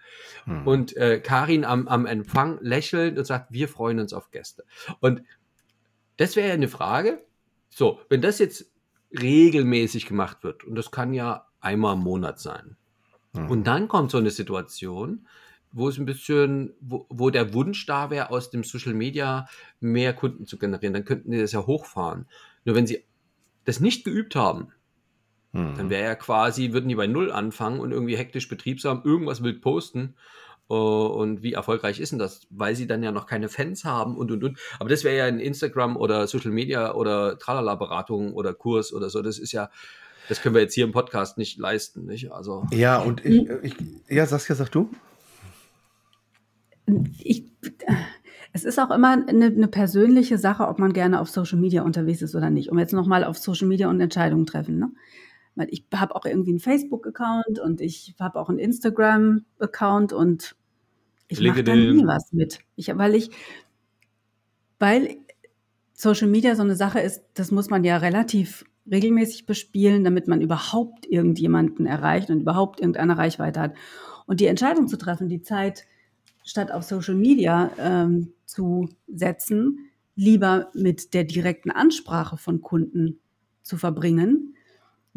Mhm. 0.46 0.68
Und 0.68 0.98
äh, 0.98 1.20
Karin 1.20 1.66
am, 1.66 1.88
am 1.88 2.06
Empfang 2.06 2.60
lächelt 2.62 3.18
und 3.18 3.26
sagt, 3.26 3.52
wir 3.52 3.68
freuen 3.68 4.00
uns 4.00 4.14
auf 4.14 4.32
Gäste. 4.32 4.64
Und 5.00 5.24
das 6.18 6.36
wäre 6.36 6.50
ja 6.50 6.54
eine 6.54 6.68
Frage. 6.68 7.24
So, 7.70 8.00
wenn 8.10 8.22
das 8.22 8.40
jetzt 8.40 8.72
regelmäßig 9.12 10.06
gemacht 10.06 10.44
wird, 10.44 10.64
und 10.64 10.76
das 10.76 10.92
kann 10.92 11.14
ja 11.14 11.48
einmal 11.60 11.96
im 11.96 12.02
Monat 12.02 12.40
sein, 12.40 12.78
mhm. 13.34 13.50
und 13.50 13.68
dann 13.68 13.88
kommt 13.88 14.12
so 14.12 14.18
eine 14.18 14.32
Situation, 14.32 15.28
wo 15.72 15.90
es 15.90 15.98
ein 15.98 16.06
bisschen, 16.06 16.74
wo, 16.80 17.06
wo 17.10 17.30
der 17.30 17.54
Wunsch 17.54 17.86
da 17.86 18.10
wäre, 18.10 18.32
aus 18.32 18.50
dem 18.50 18.64
Social 18.64 18.94
Media 18.94 19.48
mehr 19.80 20.14
Kunden 20.14 20.46
zu 20.46 20.58
generieren, 20.58 20.94
dann 20.94 21.06
könnten 21.06 21.32
die 21.32 21.40
das 21.40 21.52
ja 21.52 21.66
hochfahren. 21.66 22.26
Nur 22.66 22.76
wenn 22.76 22.88
sie 22.88 23.04
das 23.66 23.80
nicht 23.80 24.04
geübt 24.04 24.36
haben, 24.36 24.70
mhm. 25.52 25.76
dann 25.78 25.90
wäre 25.90 26.04
ja 26.04 26.16
quasi, 26.16 26.72
würden 26.72 26.90
die 26.90 26.96
bei 26.96 27.08
Null 27.08 27.32
anfangen 27.32 27.80
und 27.80 27.92
irgendwie 27.92 28.18
hektisch 28.18 28.48
betriebsam 28.48 29.02
irgendwas 29.04 29.44
wild 29.44 29.62
posten. 29.62 30.16
Uh, 30.70 31.08
und 31.08 31.44
wie 31.44 31.54
erfolgreich 31.54 32.02
ist 32.02 32.12
denn 32.12 32.20
das? 32.20 32.42
Weil 32.50 32.76
sie 32.76 32.88
dann 32.88 33.02
ja 33.02 33.14
noch 33.14 33.26
keine 33.26 33.48
Fans 33.48 33.86
haben 33.86 34.18
und 34.18 34.32
und 34.32 34.44
und. 34.44 34.60
Aber 34.80 34.90
das 34.90 35.06
wäre 35.06 35.16
ja 35.16 35.28
in 35.28 35.40
Instagram 35.40 35.96
oder 35.96 36.28
Social 36.28 36.52
Media 36.52 36.94
oder 36.94 37.38
Tralala-Beratung 37.40 38.34
oder 38.34 38.54
Kurs 38.54 38.92
oder 38.92 39.10
so. 39.10 39.22
Das 39.22 39.40
ist 39.40 39.54
ja, 39.54 39.70
das 40.28 40.42
können 40.42 40.56
wir 40.56 40.62
jetzt 40.62 40.74
hier 40.74 40.84
im 40.84 40.92
Podcast 40.92 41.38
nicht 41.38 41.58
leisten, 41.58 42.06
nicht? 42.06 42.34
Also. 42.34 42.66
Ja, 42.72 43.00
und 43.00 43.24
ich, 43.24 43.50
ich 43.64 43.76
ja, 44.10 44.26
Saskia, 44.26 44.56
sag 44.56 44.70
du? 44.70 44.90
ich, 47.20 47.46
es 48.54 48.64
ist 48.64 48.80
auch 48.80 48.92
immer 48.92 49.12
eine, 49.28 49.46
eine, 49.46 49.68
persönliche 49.68 50.38
Sache, 50.38 50.68
ob 50.68 50.80
man 50.80 50.94
gerne 50.94 51.20
auf 51.20 51.30
Social 51.30 51.60
Media 51.60 51.84
unterwegs 51.84 52.22
ist 52.22 52.36
oder 52.36 52.50
nicht. 52.50 52.72
Um 52.72 52.80
jetzt 52.80 52.94
nochmal 52.94 53.24
auf 53.24 53.38
Social 53.38 53.68
Media 53.68 53.90
und 53.90 54.00
Entscheidungen 54.00 54.46
treffen. 54.46 54.80
Ne? 54.80 54.92
Weil 55.58 55.68
ich 55.72 55.86
habe 55.94 56.16
auch 56.16 56.26
irgendwie 56.26 56.52
einen 56.52 56.60
Facebook-Account 56.60 57.60
und 57.60 57.82
ich 57.82 58.16
habe 58.20 58.40
auch 58.40 58.48
einen 58.50 58.60
Instagram-Account 58.60 60.14
und 60.14 60.56
ich 61.28 61.42
mache 61.42 61.64
da 61.64 61.76
nie 61.76 62.06
was 62.06 62.32
mit. 62.32 62.60
Ich, 62.76 62.96
weil 62.96 63.16
ich, 63.16 63.32
weil 64.80 65.18
Social 65.94 66.28
Media 66.28 66.56
so 66.56 66.62
eine 66.62 66.76
Sache 66.76 67.00
ist, 67.00 67.24
das 67.34 67.52
muss 67.52 67.70
man 67.70 67.84
ja 67.84 67.98
relativ 67.98 68.64
regelmäßig 68.90 69.46
bespielen, 69.46 70.04
damit 70.04 70.28
man 70.28 70.42
überhaupt 70.42 71.06
irgendjemanden 71.08 71.86
erreicht 71.86 72.30
und 72.30 72.42
überhaupt 72.42 72.80
irgendeine 72.80 73.18
Reichweite 73.18 73.60
hat. 73.60 73.74
Und 74.28 74.40
die 74.40 74.46
Entscheidung 74.46 74.88
zu 74.88 74.98
treffen, 74.98 75.28
die 75.28 75.42
Zeit 75.42 75.86
statt 76.44 76.72
auf 76.72 76.84
Social 76.84 77.16
Media 77.16 77.72
ähm, 77.80 78.34
zu 78.46 78.90
setzen, 79.08 79.90
lieber 80.16 80.70
mit 80.74 81.14
der 81.14 81.24
direkten 81.24 81.72
Ansprache 81.72 82.38
von 82.38 82.62
Kunden 82.62 83.20
zu 83.64 83.78
verbringen, 83.78 84.56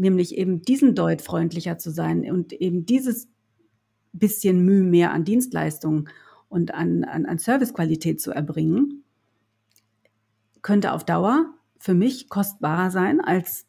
nämlich 0.01 0.37
eben 0.37 0.63
diesen 0.63 0.95
Deut 0.95 1.23
freundlicher 1.23 1.79
zu 1.79 1.91
sein 1.91 2.29
und 2.31 2.53
eben 2.53 2.87
dieses 2.87 3.29
bisschen 4.13 4.65
Mühe 4.65 4.83
mehr 4.83 5.13
an 5.13 5.25
Dienstleistungen 5.25 6.09
und 6.49 6.75
an, 6.75 7.05
an, 7.05 7.27
an 7.27 7.39
Servicequalität 7.39 8.21
zu 8.21 8.33
erbringen, 8.33 9.05
könnte 10.63 10.93
auf 10.93 11.05
Dauer 11.05 11.55
für 11.79 11.95
mich 11.95 12.29
kostbarer 12.29 12.91
sein, 12.91 13.21
als 13.21 13.67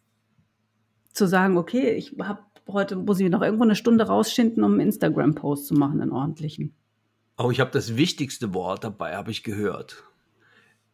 zu 1.13 1.27
sagen, 1.27 1.57
okay, 1.57 1.91
ich 1.91 2.15
habe 2.19 2.41
heute, 2.67 2.95
muss 2.95 3.19
ich 3.19 3.29
noch 3.29 3.41
irgendwo 3.41 3.63
eine 3.63 3.75
Stunde 3.75 4.07
rausschinden, 4.07 4.63
um 4.63 4.73
einen 4.73 4.81
Instagram-Post 4.81 5.67
zu 5.67 5.73
machen, 5.75 6.01
einen 6.01 6.11
ordentlichen. 6.11 6.73
Oh, 7.37 7.51
ich 7.51 7.59
habe 7.59 7.71
das 7.71 7.97
wichtigste 7.97 8.53
Wort 8.53 8.83
dabei, 8.83 9.15
habe 9.15 9.31
ich 9.31 9.43
gehört. 9.43 10.03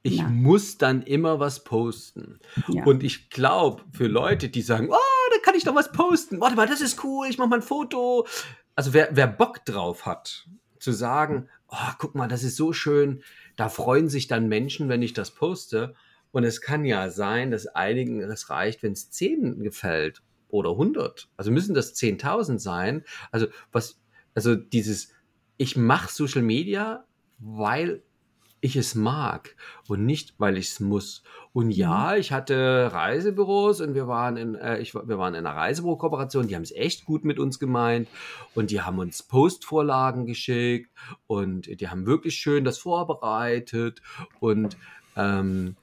Ich 0.02 0.18
ja. 0.18 0.28
muss 0.28 0.78
dann 0.78 1.04
immer 1.04 1.40
was 1.40 1.64
posten. 1.64 2.40
Ja. 2.68 2.86
Und 2.86 3.04
ich 3.04 3.30
glaube, 3.30 3.84
für 3.92 4.08
Leute, 4.08 4.50
die 4.50 4.62
sagen, 4.62 4.90
oh, 4.92 5.17
kann 5.48 5.56
ich 5.56 5.64
doch 5.64 5.76
was 5.76 5.94
posten. 5.94 6.42
Warte 6.42 6.58
mal, 6.58 6.68
das 6.68 6.82
ist 6.82 7.02
cool, 7.06 7.26
ich 7.30 7.38
mache 7.38 7.48
mal 7.48 7.56
ein 7.56 7.62
Foto. 7.62 8.28
Also 8.76 8.92
wer, 8.92 9.08
wer 9.14 9.28
Bock 9.28 9.64
drauf 9.64 10.06
hat, 10.06 10.46
zu 10.78 10.92
sagen, 10.92 11.48
oh, 11.70 11.92
guck 12.00 12.16
mal, 12.16 12.28
das 12.28 12.44
ist 12.44 12.58
so 12.58 12.74
schön, 12.74 13.24
da 13.56 13.70
freuen 13.70 14.10
sich 14.10 14.28
dann 14.28 14.50
Menschen, 14.50 14.90
wenn 14.90 15.02
ich 15.02 15.14
das 15.14 15.32
poste. 15.32 15.96
Und 16.32 16.44
es 16.44 16.60
kann 16.60 16.84
ja 16.84 17.10
sein, 17.10 17.50
dass 17.50 17.66
einigen 17.66 18.20
es 18.20 18.50
reicht, 18.50 18.84
wenn 18.84 18.92
es 18.92 19.10
zehn 19.10 19.64
gefällt 19.64 20.22
oder 20.50 20.72
100. 20.72 21.30
Also 21.38 21.50
müssen 21.50 21.74
das 21.74 21.96
10.000 21.96 22.60
sein. 22.60 23.06
Also 23.32 23.48
was, 23.72 24.02
also 24.36 24.54
dieses, 24.54 25.14
ich 25.56 25.78
mache 25.78 26.12
Social 26.12 26.42
Media, 26.42 27.06
weil 27.40 28.04
ich 28.60 28.76
es 28.76 28.96
mag 28.96 29.56
und 29.88 30.06
nicht, 30.06 30.34
weil 30.38 30.58
ich 30.58 30.70
es 30.70 30.80
muss. 30.80 31.24
Und 31.54 31.72
ja, 31.72 32.12
mhm. 32.14 32.20
ich 32.20 32.32
hatte 32.32 32.90
Reisebüros 32.92 33.82
und 33.82 33.94
wir 33.94 34.08
waren 34.08 34.38
in, 34.38 34.56
äh, 34.56 34.80
ich, 34.80 34.94
wir 34.94 35.18
waren 35.18 35.36
in 35.36 35.46
einer 35.46 35.56
Reisebüro-Kooperation, 35.56 36.48
die 36.48 36.56
haben 36.56 36.64
es 36.64 36.72
echt 36.72 37.06
gut 37.06 37.24
mit 37.24 37.40
uns 37.40 37.60
gemeint 37.60 38.08
und 38.56 38.72
die 38.72 38.82
haben 38.82 39.00
uns 39.00 39.24
Postvorlagen 39.24 40.26
geschickt 40.26 40.92
und 41.28 41.80
die 41.80 41.88
haben 41.88 42.06
wirklich 42.06 42.36
schön 42.36 42.64
das 42.64 42.78
vorbereitet 42.78 44.02
und 44.40 44.78
ähm, 45.16 45.76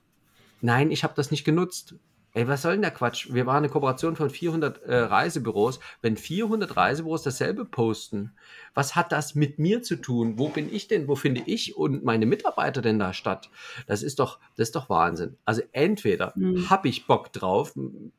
nein, 0.61 0.91
ich 0.91 1.05
habe 1.05 1.15
das 1.17 1.31
nicht 1.31 1.45
genutzt. 1.45 1.95
Ey, 2.37 2.49
was 2.49 2.63
soll 2.63 2.73
denn 2.73 2.83
der 2.83 2.91
Quatsch? 2.91 3.29
Wir 3.33 3.47
waren 3.47 3.59
eine 3.59 3.69
Kooperation 3.69 4.17
von 4.17 4.29
400 4.29 4.83
äh, 4.83 4.97
Reisebüros. 4.97 5.79
Wenn 6.03 6.17
400 6.17 6.77
Reisebüros 6.77 7.23
dasselbe 7.23 7.65
posten, 7.65 8.33
was 8.75 8.97
hat 8.97 9.13
das 9.13 9.37
mit 9.37 9.61
mir 9.61 9.83
zu 9.83 9.95
tun? 9.95 10.37
Wo 10.37 10.49
bin 10.49 10.73
ich 10.75 10.89
denn? 10.89 11.07
Wo 11.07 11.15
finde 11.15 11.43
ich 11.47 11.77
und 11.77 12.03
meine 12.03 12.27
Mitarbeiter 12.27 12.83
denn 12.83 12.99
da 12.99 13.13
statt? 13.13 13.51
Das 13.87 14.03
ist 14.03 14.19
doch, 14.19 14.41
das 14.57 14.69
ist 14.69 14.75
doch 14.75 14.91
Wahnsinn. 14.91 15.37
Also 15.45 15.63
entweder 15.71 16.33
mhm. 16.35 16.69
habe 16.69 16.89
ich 16.89 17.07
Bock 17.07 17.33
drauf 17.33 17.73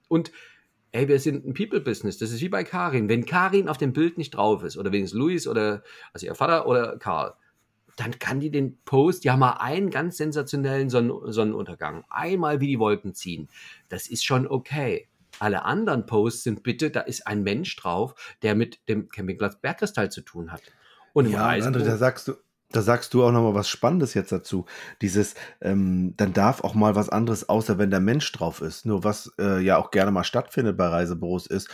und 0.08 0.32
ey, 0.94 1.10
wir 1.10 1.20
sind 1.20 1.46
ein 1.46 1.54
People-Business. 1.54 2.18
Das 2.18 2.32
ist 2.32 2.40
wie 2.40 2.48
bei 2.48 2.64
Karin. 2.64 3.10
Wenn 3.10 3.26
Karin 3.26 3.68
auf 3.68 3.78
dem 3.78 3.92
Bild 3.92 4.18
nicht 4.18 4.32
drauf 4.32 4.64
ist, 4.64 4.78
oder 4.78 4.94
wenigstens 4.94 5.20
Luis 5.20 5.46
oder 5.46 5.84
also 6.14 6.26
ihr 6.26 6.36
Vater 6.36 6.68
oder 6.68 6.98
Karl, 6.98 7.34
dann 7.96 8.20
kann 8.20 8.40
die 8.40 8.52
den 8.52 8.78
Post 8.84 9.24
ja 9.24 9.38
mal 9.38 9.54
einen 9.54 9.90
ganz 9.90 10.18
sensationellen 10.18 10.90
Sonnen 10.90 11.32
Sonnenuntergang, 11.32 12.04
einmal 12.10 12.60
wie 12.60 12.68
die 12.68 12.80
Wolken 12.80 13.14
ziehen. 13.14 13.50
Das 13.90 14.08
ist 14.08 14.26
schon 14.26 14.48
okay. 14.48 15.08
Alle 15.40 15.66
anderen 15.66 16.06
Posts 16.06 16.44
sind 16.44 16.64
bitte, 16.64 16.92
da 16.92 17.02
ist 17.02 17.28
ein 17.28 17.44
Mensch 17.44 17.76
drauf, 17.76 18.16
der 18.42 18.56
mit 18.56 18.88
dem 18.88 19.10
Campingplatz 19.10 19.58
Bergkristall 19.60 20.10
zu 20.10 20.22
tun 20.22 20.52
hat. 20.52 20.62
Und 21.14 21.30
ja, 21.30 21.50
André, 21.50 21.84
da 21.84 21.98
sagst 21.98 22.28
du, 22.28 22.36
da 22.72 22.82
sagst 22.82 23.14
du 23.14 23.24
auch 23.24 23.32
noch 23.32 23.44
mal 23.44 23.54
was 23.54 23.70
Spannendes 23.70 24.14
jetzt 24.14 24.32
dazu. 24.32 24.66
Dieses, 25.02 25.36
ähm, 25.62 26.14
dann 26.18 26.34
darf 26.34 26.64
auch 26.64 26.74
mal 26.74 26.96
was 26.96 27.10
anderes, 27.10 27.48
außer 27.48 27.78
wenn 27.78 27.90
der 27.90 28.00
Mensch 28.00 28.30
drauf 28.32 28.62
ist. 28.62 28.86
Nur 28.86 29.04
was 29.04 29.34
äh, 29.40 29.62
ja 29.62 29.78
auch 29.78 29.92
gerne 29.92 30.12
mal 30.12 30.24
stattfindet 30.24 30.78
bei 30.78 30.88
Reisebüros 30.88 31.48
ist, 31.48 31.70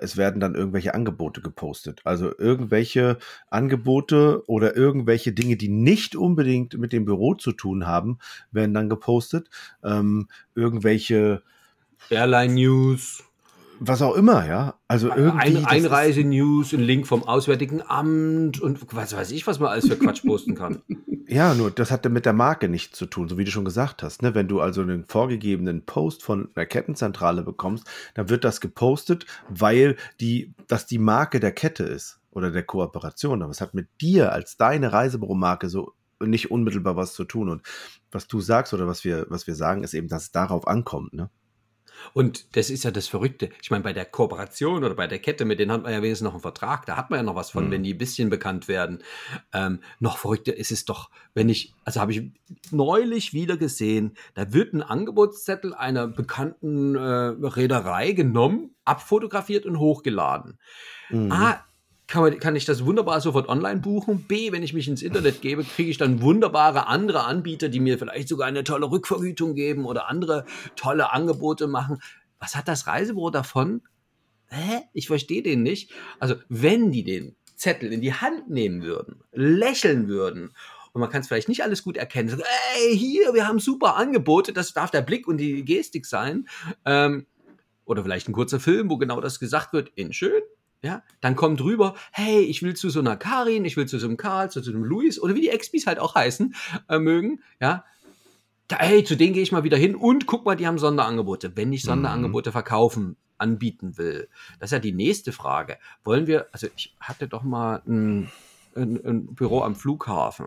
es 0.00 0.16
werden 0.16 0.40
dann 0.40 0.54
irgendwelche 0.54 0.94
Angebote 0.94 1.40
gepostet. 1.40 2.00
Also 2.04 2.32
irgendwelche 2.38 3.18
Angebote 3.50 4.42
oder 4.46 4.76
irgendwelche 4.76 5.32
Dinge, 5.32 5.56
die 5.56 5.68
nicht 5.68 6.16
unbedingt 6.16 6.78
mit 6.78 6.92
dem 6.92 7.04
Büro 7.04 7.34
zu 7.34 7.52
tun 7.52 7.86
haben, 7.86 8.18
werden 8.50 8.74
dann 8.74 8.88
gepostet. 8.88 9.48
Ähm, 9.82 10.28
irgendwelche 10.54 11.42
Airline 12.10 12.54
News. 12.54 13.24
Was 13.86 14.02
auch 14.02 14.14
immer, 14.14 14.46
ja. 14.46 14.74
Also 14.88 15.08
irgendwie. 15.08 15.58
Ein, 15.58 15.64
Einreise-News, 15.64 16.72
ein 16.72 16.80
Link 16.80 17.06
vom 17.06 17.24
Auswärtigen 17.24 17.82
Amt 17.82 18.60
und 18.60 18.94
was 18.94 19.14
weiß 19.14 19.30
ich, 19.32 19.46
was 19.46 19.58
man 19.58 19.70
alles 19.70 19.88
für 19.88 19.96
Quatsch 19.96 20.24
posten 20.24 20.54
kann. 20.54 20.82
Ja, 21.28 21.54
nur 21.54 21.70
das 21.70 21.90
hat 21.90 22.06
mit 22.10 22.26
der 22.26 22.34
Marke 22.34 22.68
nichts 22.68 22.98
zu 22.98 23.06
tun, 23.06 23.26
so 23.26 23.38
wie 23.38 23.44
du 23.44 23.50
schon 23.50 23.64
gesagt 23.64 24.02
hast. 24.02 24.20
Ne? 24.20 24.34
Wenn 24.34 24.48
du 24.48 24.60
also 24.60 24.82
einen 24.82 25.06
vorgegebenen 25.06 25.86
Post 25.86 26.22
von 26.22 26.50
einer 26.54 26.66
Kettenzentrale 26.66 27.42
bekommst, 27.42 27.86
dann 28.12 28.28
wird 28.28 28.44
das 28.44 28.60
gepostet, 28.60 29.24
weil 29.48 29.96
die, 30.20 30.52
das 30.68 30.84
die 30.84 30.98
Marke 30.98 31.40
der 31.40 31.52
Kette 31.52 31.84
ist 31.84 32.20
oder 32.32 32.50
der 32.50 32.64
Kooperation. 32.64 33.40
Aber 33.40 33.50
es 33.50 33.62
hat 33.62 33.72
mit 33.72 33.88
dir 34.02 34.32
als 34.32 34.58
deine 34.58 34.92
Reisebüromarke 34.92 35.70
so 35.70 35.94
nicht 36.20 36.50
unmittelbar 36.50 36.96
was 36.96 37.14
zu 37.14 37.24
tun. 37.24 37.48
Und 37.48 37.62
was 38.10 38.26
du 38.26 38.40
sagst 38.40 38.74
oder 38.74 38.86
was 38.86 39.02
wir, 39.04 39.24
was 39.30 39.46
wir 39.46 39.54
sagen, 39.54 39.84
ist 39.84 39.94
eben, 39.94 40.08
dass 40.08 40.24
es 40.24 40.32
darauf 40.32 40.66
ankommt. 40.66 41.14
Ne? 41.14 41.30
Und 42.14 42.56
das 42.56 42.70
ist 42.70 42.84
ja 42.84 42.90
das 42.90 43.08
Verrückte. 43.08 43.50
Ich 43.62 43.70
meine, 43.70 43.84
bei 43.84 43.92
der 43.92 44.04
Kooperation 44.04 44.84
oder 44.84 44.94
bei 44.94 45.06
der 45.06 45.18
Kette, 45.18 45.44
mit 45.44 45.58
denen 45.58 45.72
hat 45.72 45.82
man 45.82 45.92
ja 45.92 46.02
wenigstens 46.02 46.24
noch 46.24 46.32
einen 46.32 46.42
Vertrag. 46.42 46.86
Da 46.86 46.96
hat 46.96 47.10
man 47.10 47.18
ja 47.18 47.22
noch 47.22 47.34
was 47.34 47.50
von, 47.50 47.66
mhm. 47.66 47.70
wenn 47.70 47.82
die 47.82 47.94
ein 47.94 47.98
bisschen 47.98 48.30
bekannt 48.30 48.68
werden. 48.68 49.02
Ähm, 49.52 49.80
noch 50.00 50.18
verrückter 50.18 50.56
ist 50.56 50.72
es 50.72 50.84
doch, 50.84 51.10
wenn 51.34 51.48
ich, 51.48 51.74
also 51.84 52.00
habe 52.00 52.12
ich 52.12 52.30
neulich 52.70 53.32
wieder 53.32 53.56
gesehen, 53.56 54.16
da 54.34 54.52
wird 54.52 54.74
ein 54.74 54.82
Angebotszettel 54.82 55.74
einer 55.74 56.06
bekannten 56.06 56.94
äh, 56.94 57.00
Reederei 57.00 58.12
genommen, 58.12 58.74
abfotografiert 58.84 59.66
und 59.66 59.78
hochgeladen. 59.78 60.58
Mhm. 61.10 61.32
Ah, 61.32 61.64
kann, 62.12 62.22
man, 62.22 62.38
kann 62.38 62.56
ich 62.56 62.66
das 62.66 62.84
wunderbar 62.84 63.22
sofort 63.22 63.48
online 63.48 63.80
buchen. 63.80 64.24
B, 64.24 64.52
wenn 64.52 64.62
ich 64.62 64.74
mich 64.74 64.86
ins 64.86 65.00
Internet 65.00 65.40
gebe, 65.40 65.64
kriege 65.64 65.90
ich 65.90 65.96
dann 65.96 66.20
wunderbare 66.20 66.86
andere 66.86 67.24
Anbieter, 67.24 67.70
die 67.70 67.80
mir 67.80 67.98
vielleicht 67.98 68.28
sogar 68.28 68.46
eine 68.46 68.64
tolle 68.64 68.90
Rückvergütung 68.90 69.54
geben 69.54 69.86
oder 69.86 70.10
andere 70.10 70.44
tolle 70.76 71.10
Angebote 71.10 71.68
machen. 71.68 72.02
Was 72.38 72.54
hat 72.54 72.68
das 72.68 72.86
Reisebüro 72.86 73.30
davon? 73.30 73.80
Hä? 74.48 74.82
Ich 74.92 75.06
verstehe 75.06 75.42
den 75.42 75.62
nicht. 75.62 75.90
Also, 76.20 76.34
wenn 76.50 76.92
die 76.92 77.02
den 77.02 77.34
Zettel 77.56 77.90
in 77.90 78.02
die 78.02 78.12
Hand 78.12 78.50
nehmen 78.50 78.82
würden, 78.82 79.22
lächeln 79.32 80.06
würden 80.06 80.52
und 80.92 81.00
man 81.00 81.08
kann 81.08 81.22
es 81.22 81.28
vielleicht 81.28 81.48
nicht 81.48 81.62
alles 81.62 81.82
gut 81.82 81.96
erkennen. 81.96 82.28
Sagen, 82.28 82.42
ey, 82.76 82.94
hier, 82.94 83.32
wir 83.32 83.48
haben 83.48 83.58
super 83.58 83.96
Angebote, 83.96 84.52
das 84.52 84.74
darf 84.74 84.90
der 84.90 85.00
Blick 85.00 85.26
und 85.26 85.38
die 85.38 85.64
Gestik 85.64 86.04
sein. 86.04 86.46
Ähm, 86.84 87.26
oder 87.86 88.02
vielleicht 88.02 88.28
ein 88.28 88.34
kurzer 88.34 88.60
Film, 88.60 88.90
wo 88.90 88.98
genau 88.98 89.22
das 89.22 89.40
gesagt 89.40 89.72
wird, 89.72 89.90
in 89.94 90.12
schön, 90.12 90.42
ja, 90.82 91.02
dann 91.20 91.36
kommt 91.36 91.62
rüber, 91.62 91.94
hey, 92.10 92.40
ich 92.40 92.62
will 92.62 92.74
zu 92.74 92.90
so 92.90 93.00
einer 93.00 93.16
Karin, 93.16 93.64
ich 93.64 93.76
will 93.76 93.86
zu 93.86 93.98
so 93.98 94.06
einem 94.06 94.16
Karl, 94.16 94.50
zu 94.50 94.60
so 94.62 94.72
einem 94.72 94.82
Luis 94.82 95.20
oder 95.20 95.34
wie 95.34 95.40
die 95.40 95.48
Expis 95.48 95.86
halt 95.86 96.00
auch 96.00 96.14
heißen 96.14 96.54
äh, 96.88 96.98
mögen, 96.98 97.40
ja. 97.60 97.84
Da, 98.68 98.78
hey, 98.78 99.04
zu 99.04 99.16
denen 99.16 99.34
gehe 99.34 99.42
ich 99.42 99.52
mal 99.52 99.64
wieder 99.64 99.76
hin 99.76 99.94
und 99.94 100.26
guck 100.26 100.44
mal, 100.44 100.56
die 100.56 100.66
haben 100.66 100.78
Sonderangebote. 100.78 101.56
Wenn 101.56 101.72
ich 101.72 101.82
Sonderangebote 101.82 102.50
mhm. 102.50 102.52
verkaufen, 102.52 103.16
anbieten 103.38 103.98
will, 103.98 104.28
das 104.60 104.68
ist 104.68 104.72
ja 104.72 104.78
die 104.78 104.92
nächste 104.92 105.32
Frage. 105.32 105.78
Wollen 106.04 106.26
wir, 106.26 106.46
also 106.52 106.68
ich 106.76 106.94
hatte 107.00 107.28
doch 107.28 107.42
mal 107.42 107.82
ein, 107.86 108.30
ein, 108.74 109.04
ein 109.04 109.34
Büro 109.34 109.62
am 109.62 109.74
Flughafen. 109.74 110.46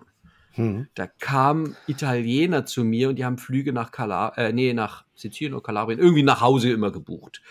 Mhm. 0.56 0.88
Da 0.96 1.08
kamen 1.08 1.76
Italiener 1.88 2.66
zu 2.66 2.84
mir 2.84 3.10
und 3.10 3.16
die 3.16 3.26
haben 3.26 3.38
Flüge 3.38 3.74
nach 3.74 3.92
Kalab 3.92 4.38
äh, 4.38 4.52
nee, 4.54 4.74
nach 4.74 5.05
Sizilien 5.16 5.54
oder 5.54 5.64
Kalabrien, 5.64 6.00
irgendwie 6.00 6.24
nach 6.24 6.42
Hause 6.42 6.72
immer 6.72 6.92
gebucht. 6.92 7.42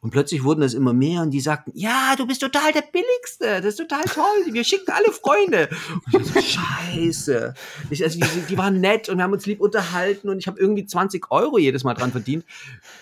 Und 0.00 0.10
plötzlich 0.10 0.44
wurden 0.44 0.60
das 0.60 0.74
immer 0.74 0.92
mehr 0.92 1.22
und 1.22 1.30
die 1.30 1.40
sagten, 1.40 1.72
ja, 1.74 2.14
du 2.16 2.26
bist 2.26 2.42
total 2.42 2.72
der 2.72 2.82
Billigste, 2.82 3.62
das 3.62 3.64
ist 3.64 3.76
total 3.76 4.04
toll, 4.04 4.52
wir 4.52 4.62
schicken 4.62 4.92
alle 4.92 5.10
Freunde. 5.10 5.70
Und 6.12 6.26
ich 6.26 6.32
so, 6.32 6.40
scheiße. 6.40 7.54
Ich, 7.88 8.02
also 8.04 8.20
die, 8.20 8.40
die, 8.50 8.58
waren 8.58 8.80
nett 8.80 9.08
und 9.08 9.16
wir 9.16 9.24
haben 9.24 9.32
uns 9.32 9.46
lieb 9.46 9.60
unterhalten 9.60 10.28
und 10.28 10.38
ich 10.38 10.46
habe 10.46 10.60
irgendwie 10.60 10.84
20 10.84 11.30
Euro 11.30 11.56
jedes 11.56 11.84
Mal 11.84 11.94
dran 11.94 12.12
verdient. 12.12 12.44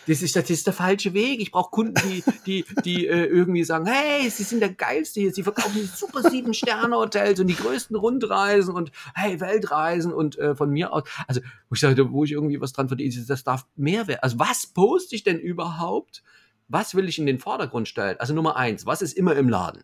Das 0.06 0.22
ist, 0.22 0.36
das 0.36 0.48
ist 0.48 0.66
der 0.66 0.74
falsche 0.74 1.12
Weg. 1.12 1.40
Ich 1.40 1.50
brauche 1.50 1.70
Kunden, 1.70 1.94
die, 2.08 2.22
die, 2.46 2.64
die 2.84 3.06
äh, 3.08 3.24
irgendwie 3.24 3.64
sagen, 3.64 3.86
hey, 3.86 4.30
sie 4.30 4.44
sind 4.44 4.60
der 4.60 4.72
Geilste 4.72 5.20
hier, 5.20 5.32
sie 5.32 5.42
verkaufen 5.42 5.74
die 5.74 5.86
super 5.86 6.30
sieben 6.30 6.54
Sterne 6.54 6.94
Hotels 6.94 7.40
und 7.40 7.48
die 7.48 7.56
größten 7.56 7.96
Rundreisen 7.96 8.74
und 8.74 8.92
hey, 9.14 9.40
Weltreisen 9.40 10.12
und 10.12 10.38
äh, 10.38 10.54
von 10.54 10.70
mir 10.70 10.92
aus. 10.92 11.02
Also, 11.26 11.40
wo 11.72 11.74
ich 11.74 11.80
sagte, 11.80 12.12
wo 12.12 12.22
ich 12.22 12.32
irgendwie 12.32 12.60
was 12.60 12.74
dran 12.74 12.88
verdiene, 12.88 13.24
das 13.26 13.44
darf 13.44 13.66
mehr 13.76 14.06
werden. 14.06 14.18
Also 14.20 14.38
was 14.38 14.66
poste 14.66 15.16
ich 15.16 15.24
denn 15.24 15.38
überhaupt? 15.40 16.22
Was 16.68 16.94
will 16.94 17.08
ich 17.08 17.18
in 17.18 17.24
den 17.24 17.38
Vordergrund 17.38 17.88
stellen? 17.88 18.20
Also 18.20 18.34
Nummer 18.34 18.56
eins, 18.56 18.84
was 18.84 19.00
ist 19.00 19.14
immer 19.14 19.34
im 19.36 19.48
Laden? 19.48 19.82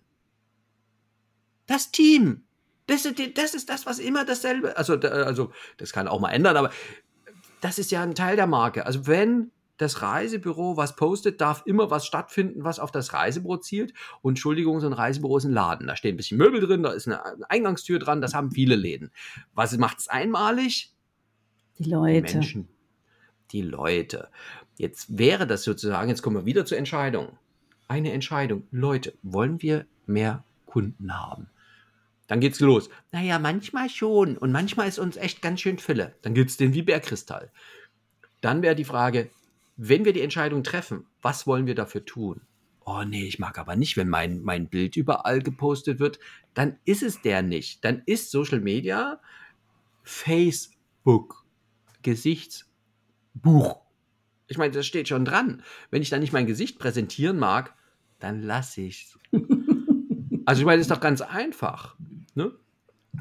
Das 1.64 1.90
Team. 1.90 2.44
Das 2.88 3.06
ist, 3.06 3.18
das 3.38 3.54
ist 3.54 3.70
das, 3.70 3.86
was 3.86 4.00
immer 4.00 4.26
dasselbe. 4.26 4.76
Also, 4.76 4.98
also, 4.98 5.50
das 5.78 5.94
kann 5.94 6.08
auch 6.08 6.20
mal 6.20 6.28
ändern, 6.28 6.58
aber 6.58 6.70
das 7.62 7.78
ist 7.78 7.90
ja 7.90 8.02
ein 8.02 8.14
Teil 8.14 8.36
der 8.36 8.46
Marke. 8.46 8.84
Also, 8.84 9.06
wenn 9.06 9.50
das 9.78 10.02
Reisebüro 10.02 10.76
was 10.76 10.94
postet, 10.94 11.40
darf 11.40 11.62
immer 11.64 11.90
was 11.90 12.04
stattfinden, 12.04 12.64
was 12.64 12.80
auf 12.80 12.92
das 12.92 13.14
Reisebüro 13.14 13.56
zielt. 13.56 13.94
Und 14.20 14.32
Entschuldigung, 14.32 14.80
so 14.80 14.88
ein 14.88 14.92
Reisebüro 14.92 15.38
ist 15.38 15.44
ein 15.44 15.52
Laden. 15.52 15.86
Da 15.86 15.96
stehen 15.96 16.14
ein 16.14 16.16
bisschen 16.18 16.36
Möbel 16.36 16.60
drin, 16.60 16.82
da 16.82 16.90
ist 16.90 17.06
eine 17.06 17.48
Eingangstür 17.48 17.98
dran, 17.98 18.20
das 18.20 18.34
haben 18.34 18.50
viele 18.50 18.76
Läden. 18.76 19.10
Was 19.54 19.74
macht 19.78 20.00
es 20.00 20.08
einmalig? 20.08 20.92
Die 21.78 21.90
Leute. 21.90 22.26
Die 22.26 22.34
Menschen. 22.34 22.68
Die 23.52 23.62
Leute. 23.62 24.28
Jetzt 24.76 25.18
wäre 25.18 25.46
das 25.46 25.64
sozusagen, 25.64 26.08
jetzt 26.08 26.22
kommen 26.22 26.36
wir 26.36 26.44
wieder 26.44 26.64
zur 26.64 26.78
Entscheidung. 26.78 27.38
Eine 27.88 28.12
Entscheidung. 28.12 28.64
Leute, 28.70 29.14
wollen 29.22 29.62
wir 29.62 29.86
mehr 30.06 30.44
Kunden 30.66 31.14
haben? 31.14 31.48
Dann 32.26 32.40
geht's 32.40 32.60
los. 32.60 32.90
Naja, 33.10 33.38
manchmal 33.38 33.88
schon. 33.88 34.36
Und 34.36 34.52
manchmal 34.52 34.86
ist 34.86 34.98
uns 34.98 35.16
echt 35.16 35.40
ganz 35.40 35.60
schön 35.60 35.78
Fülle. 35.78 36.14
Dann 36.22 36.34
gibt's 36.34 36.58
den 36.58 36.74
wie 36.74 36.82
Bergkristall. 36.82 37.50
Dann 38.40 38.62
wäre 38.62 38.76
die 38.76 38.84
Frage, 38.84 39.30
wenn 39.76 40.04
wir 40.04 40.12
die 40.12 40.20
Entscheidung 40.20 40.62
treffen, 40.62 41.06
was 41.22 41.46
wollen 41.46 41.66
wir 41.66 41.74
dafür 41.74 42.04
tun? 42.04 42.42
Oh 42.84 43.02
nee, 43.04 43.24
ich 43.24 43.38
mag 43.38 43.58
aber 43.58 43.76
nicht, 43.76 43.96
wenn 43.96 44.08
mein, 44.08 44.42
mein 44.42 44.68
Bild 44.68 44.96
überall 44.96 45.40
gepostet 45.42 45.98
wird. 46.00 46.18
Dann 46.54 46.78
ist 46.84 47.02
es 47.02 47.22
der 47.22 47.42
nicht. 47.42 47.84
Dann 47.84 48.02
ist 48.06 48.30
Social 48.30 48.60
Media 48.60 49.20
Facebook 50.02 51.44
Gesichtsbuch 52.02 53.88
ich 54.48 54.58
meine, 54.58 54.72
das 54.72 54.86
steht 54.86 55.08
schon 55.08 55.24
dran. 55.24 55.62
Wenn 55.90 56.02
ich 56.02 56.10
dann 56.10 56.20
nicht 56.20 56.32
mein 56.32 56.46
Gesicht 56.46 56.78
präsentieren 56.78 57.38
mag, 57.38 57.74
dann 58.18 58.42
lasse 58.42 58.80
ich's. 58.80 59.18
also 60.46 60.60
ich 60.60 60.66
meine, 60.66 60.78
das 60.78 60.86
ist 60.86 60.90
doch 60.90 61.00
ganz 61.00 61.20
einfach. 61.20 61.94
Ne? 62.34 62.52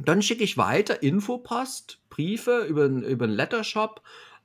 Dann 0.04 0.22
schicke 0.22 0.44
ich 0.44 0.58
weiter 0.58 1.04
Infopost, 1.04 2.00
Briefe 2.10 2.66
über, 2.68 2.86
über 2.86 3.26
einen 3.26 3.34
Lettershop 3.34 4.02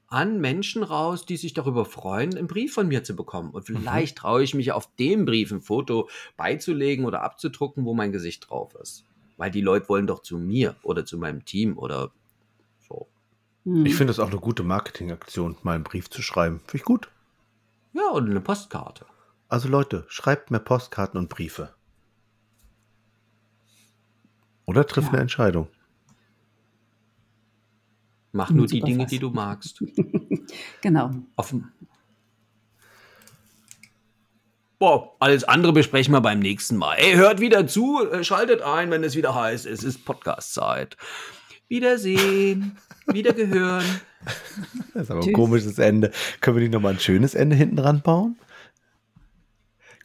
an 0.09 0.41
Menschen 0.41 0.83
raus, 0.83 1.25
die 1.25 1.37
sich 1.37 1.55
darüber 1.55 1.85
freuen, 1.87 2.37
einen 2.37 2.49
Brief 2.49 2.75
von 2.75 2.89
mir 2.89 3.05
zu 3.05 3.15
bekommen. 3.15 3.51
Und 3.51 3.69
mhm. 3.69 3.79
vielleicht 3.79 4.19
traue 4.19 4.43
ich 4.43 4.55
mich 4.55 4.73
auf 4.73 4.95
dem 4.97 5.25
Brief 5.25 5.53
ein 5.53 5.63
Foto 5.63 6.09
beizulegen 6.37 7.05
oder 7.05 7.23
abzudrucken, 7.23 7.85
wo 7.85 7.95
mein 7.95 8.13
Gesicht 8.13 8.51
drauf 8.51 8.75
ist. 8.75 9.05
Weil 9.37 9.53
die 9.53 9.63
Leute 9.63 9.89
wollen 9.89 10.07
doch 10.07 10.21
zu 10.21 10.37
mir 10.37 10.75
oder 10.83 11.07
zu 11.07 11.17
meinem 11.17 11.45
Team 11.45 11.79
oder 11.79 12.11
hm. 13.65 13.87
Ich 13.87 13.95
finde 13.95 14.11
das 14.11 14.21
auch 14.21 14.31
eine 14.31 14.41
gute 14.41 14.63
Marketingaktion, 14.63 15.57
mal 15.63 15.75
einen 15.75 15.85
Brief 15.85 16.11
zu 16.11 16.23
schreiben. 16.23 16.61
Finde 16.61 16.77
ich 16.77 16.85
gut. 16.85 17.09
Ja, 17.93 18.09
und 18.11 18.29
eine 18.29 18.41
Postkarte. 18.41 19.07
Also 19.49 19.69
Leute, 19.69 20.05
schreibt 20.09 20.51
mir 20.51 20.61
Postkarten 20.61 21.19
und 21.19 21.29
Briefe. 21.29 21.75
Oder 24.65 24.87
triff 24.87 25.07
ja. 25.07 25.11
eine 25.13 25.21
Entscheidung. 25.21 25.69
Mach 28.33 28.51
nur 28.51 28.67
die 28.67 28.81
Dinge, 28.81 29.05
die 29.07 29.19
du 29.19 29.29
magst. 29.31 29.85
genau. 30.81 31.11
Offen. 31.37 31.71
Boah, 34.79 35.15
alles 35.21 35.45
andere 35.45 35.73
besprechen 35.73 36.13
wir 36.13 36.23
beim 36.23 36.41
nächsten 36.41 36.77
Mal. 36.77 36.95
Ey, 36.95 37.15
hört 37.15 37.41
wieder 37.41 37.67
zu, 37.67 38.05
äh, 38.11 38.25
schaltet 38.25 38.63
ein, 38.63 38.91
wenn 38.91 39.05
es 39.05 39.15
wieder 39.15 39.35
heißt, 39.35 39.67
es 39.67 39.85
ist 39.85 40.05
Podcast-Zeit. 40.05 40.97
Wiedersehen, 41.73 42.77
wiedergehören. 43.07 43.85
Das 44.95 45.05
ist 45.05 45.11
aber 45.11 45.23
ein 45.25 45.33
komisches 45.33 45.79
Ende. 45.79 46.13
Können 46.41 46.57
wir 46.57 46.61
nicht 46.63 46.73
nochmal 46.73 46.93
ein 46.93 47.01
schönes 47.01 47.35
Ende 47.35 47.57
hinten 47.57 47.75
dran 47.75 48.03
bauen? 48.03 48.37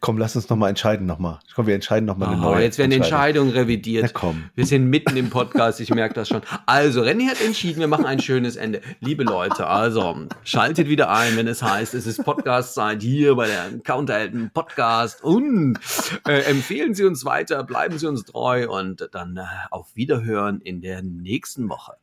Komm, 0.00 0.16
lass 0.18 0.36
uns 0.36 0.48
nochmal 0.48 0.70
entscheiden 0.70 1.06
nochmal. 1.06 1.40
Komm, 1.54 1.66
wir 1.66 1.74
entscheiden 1.74 2.06
nochmal 2.06 2.28
eine 2.28 2.38
oh, 2.38 2.52
neue. 2.52 2.62
Jetzt 2.62 2.78
werden 2.78 2.92
Entscheidungen 2.92 3.50
revidiert. 3.50 4.04
Na 4.04 4.10
komm. 4.12 4.44
Wir 4.54 4.64
sind 4.64 4.88
mitten 4.88 5.16
im 5.16 5.28
Podcast, 5.28 5.80
ich 5.80 5.90
merke 5.90 6.14
das 6.14 6.28
schon. 6.28 6.42
Also, 6.66 7.02
Renny 7.02 7.26
hat 7.26 7.40
entschieden, 7.40 7.80
wir 7.80 7.88
machen 7.88 8.06
ein 8.06 8.20
schönes 8.20 8.56
Ende. 8.56 8.80
Liebe 9.00 9.24
Leute, 9.24 9.66
also 9.66 10.16
schaltet 10.44 10.88
wieder 10.88 11.10
ein, 11.10 11.36
wenn 11.36 11.48
es 11.48 11.62
heißt, 11.62 11.94
es 11.94 12.06
ist 12.06 12.24
Podcast-Zeit 12.24 13.02
hier 13.02 13.34
bei 13.34 13.48
der 13.48 13.80
Counterhelden 13.82 14.50
Podcast 14.54 15.22
und 15.24 15.78
äh, 16.26 16.42
empfehlen 16.42 16.94
Sie 16.94 17.04
uns 17.04 17.24
weiter, 17.24 17.64
bleiben 17.64 17.98
Sie 17.98 18.06
uns 18.06 18.24
treu 18.24 18.68
und 18.68 19.08
dann 19.12 19.36
äh, 19.36 19.42
auf 19.70 19.96
Wiederhören 19.96 20.60
in 20.60 20.80
der 20.80 21.02
nächsten 21.02 21.68
Woche. 21.68 21.94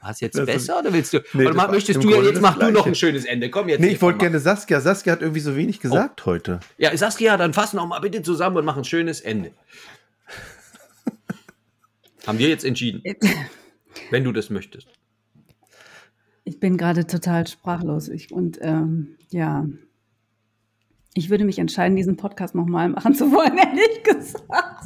War 0.00 0.10
es 0.10 0.20
jetzt 0.20 0.38
das 0.38 0.46
besser 0.46 0.78
oder 0.78 0.92
willst 0.92 1.12
du? 1.12 1.22
Nee, 1.34 1.46
oder 1.46 1.70
möchtest 1.70 2.02
du 2.02 2.10
ja 2.10 2.22
jetzt 2.22 2.40
mach 2.40 2.58
du 2.58 2.70
noch 2.70 2.86
ein 2.86 2.94
schönes 2.94 3.26
Ende? 3.26 3.50
Komm 3.50 3.68
jetzt. 3.68 3.80
Nee, 3.80 3.88
ich 3.88 4.02
wollte 4.02 4.18
gerne 4.18 4.38
Saskia. 4.40 4.80
Saskia 4.80 5.12
hat 5.12 5.20
irgendwie 5.20 5.40
so 5.40 5.56
wenig 5.56 5.78
oh. 5.78 5.82
gesagt 5.82 6.22
oh. 6.22 6.26
heute. 6.26 6.60
Ja, 6.78 6.96
Saskia, 6.96 7.36
dann 7.36 7.52
fass 7.52 7.74
noch 7.74 7.86
mal 7.86 7.98
bitte 8.00 8.22
zusammen 8.22 8.56
und 8.56 8.64
mach 8.64 8.78
ein 8.78 8.84
schönes 8.84 9.20
Ende. 9.20 9.52
Haben 12.26 12.38
wir 12.38 12.48
jetzt 12.48 12.64
entschieden. 12.64 13.02
wenn 14.10 14.24
du 14.24 14.32
das 14.32 14.48
möchtest. 14.48 14.88
Ich 16.44 16.58
bin 16.58 16.78
gerade 16.78 17.06
total 17.06 17.46
sprachlos. 17.46 18.08
Ich, 18.08 18.32
und 18.32 18.58
ähm, 18.62 19.16
ja, 19.28 19.66
Ich 21.14 21.28
würde 21.28 21.44
mich 21.44 21.58
entscheiden, 21.58 21.96
diesen 21.96 22.16
Podcast 22.16 22.54
nochmal 22.54 22.88
machen 22.88 23.14
zu 23.14 23.32
wollen, 23.32 23.58
ehrlich 23.58 24.02
gesagt. 24.04 24.84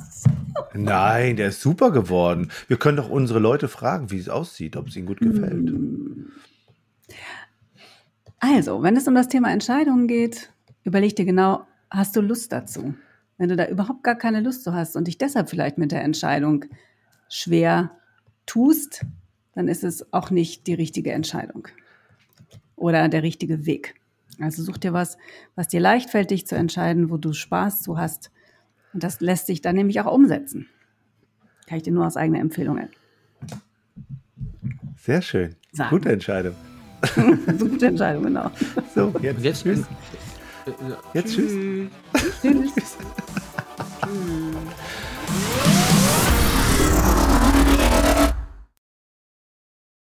Nein, 0.73 1.37
der 1.37 1.49
ist 1.49 1.61
super 1.61 1.91
geworden. 1.91 2.51
Wir 2.69 2.77
können 2.77 2.97
doch 2.97 3.11
unsere 3.11 3.39
Leute 3.39 3.69
fragen, 3.69 4.11
wie 4.11 4.19
es 4.19 4.29
aussieht, 4.29 4.77
ob 4.77 4.89
es 4.89 4.97
ihnen 4.97 5.07
gut 5.07 5.21
gefällt. 5.21 5.73
Also, 8.39 8.83
wenn 8.83 8.97
es 8.97 9.09
um 9.09 9.15
das 9.15 9.29
Thema 9.29 9.53
Entscheidungen 9.53 10.07
geht, 10.07 10.53
überleg 10.85 11.17
dir 11.17 11.25
genau, 11.25 11.67
hast 11.91 12.17
du 12.17 12.21
Lust 12.21 12.53
dazu? 12.53 12.95
Wenn 13.37 13.49
du 13.49 13.57
da 13.57 13.67
überhaupt 13.67 14.05
gar 14.05 14.17
keine 14.17 14.41
Lust 14.41 14.65
zu 14.65 14.73
hast 14.73 14.97
und 14.97 15.09
dich 15.09 15.19
deshalb 15.19 15.51
vielleicht 15.51 15.79
mit 15.79 15.93
der 15.93 16.03
Entscheidung 16.03 16.65
schwer 17.29 17.91
tust, 18.47 19.05
dann 19.55 19.69
ist 19.69 19.85
es 19.85 20.13
auch 20.13 20.31
nicht 20.31 20.67
die 20.67 20.75
richtige 20.75 21.13
Entscheidung 21.13 21.69
oder 22.77 23.09
der 23.09 23.23
richtige 23.23 23.67
Weg. 23.67 23.95
Also 24.41 24.63
such 24.63 24.79
dir 24.79 24.93
was, 24.93 25.17
was 25.55 25.69
dir 25.69 25.81
leicht 25.81 26.11
fällt, 26.11 26.31
dich 26.31 26.47
zu 26.47 26.55
entscheiden, 26.57 27.11
wo 27.11 27.17
du 27.17 27.33
Spaß 27.33 27.83
zu 27.83 27.99
hast. 27.99 28.31
Und 28.93 29.03
das 29.03 29.21
lässt 29.21 29.47
sich 29.47 29.61
dann 29.61 29.77
nämlich 29.77 30.01
auch 30.01 30.13
umsetzen. 30.13 30.69
Kann 31.67 31.79
ich 31.79 31.83
dir 31.85 31.93
nur 31.93 32.07
aus 32.07 32.17
eigener 32.17 32.41
Empfehlung 32.41 32.79
Sehr 34.97 35.23
schön. 35.23 35.57
Sagen. 35.73 35.91
Gute 35.91 36.13
Entscheidung. 36.13 36.55
so 37.59 37.69
gute 37.69 37.87
Entscheidung, 37.87 38.25
genau. 38.25 38.51
So, 38.95 39.13
jetzt, 39.21 39.43
Jetzt, 39.43 39.63
tschüss. 39.63 39.81
äh, 40.67 40.71
Jetzt 41.15 41.35
tschüss. 41.35 41.53
Tschüss. 42.41 42.75
Tschüss. 42.75 42.97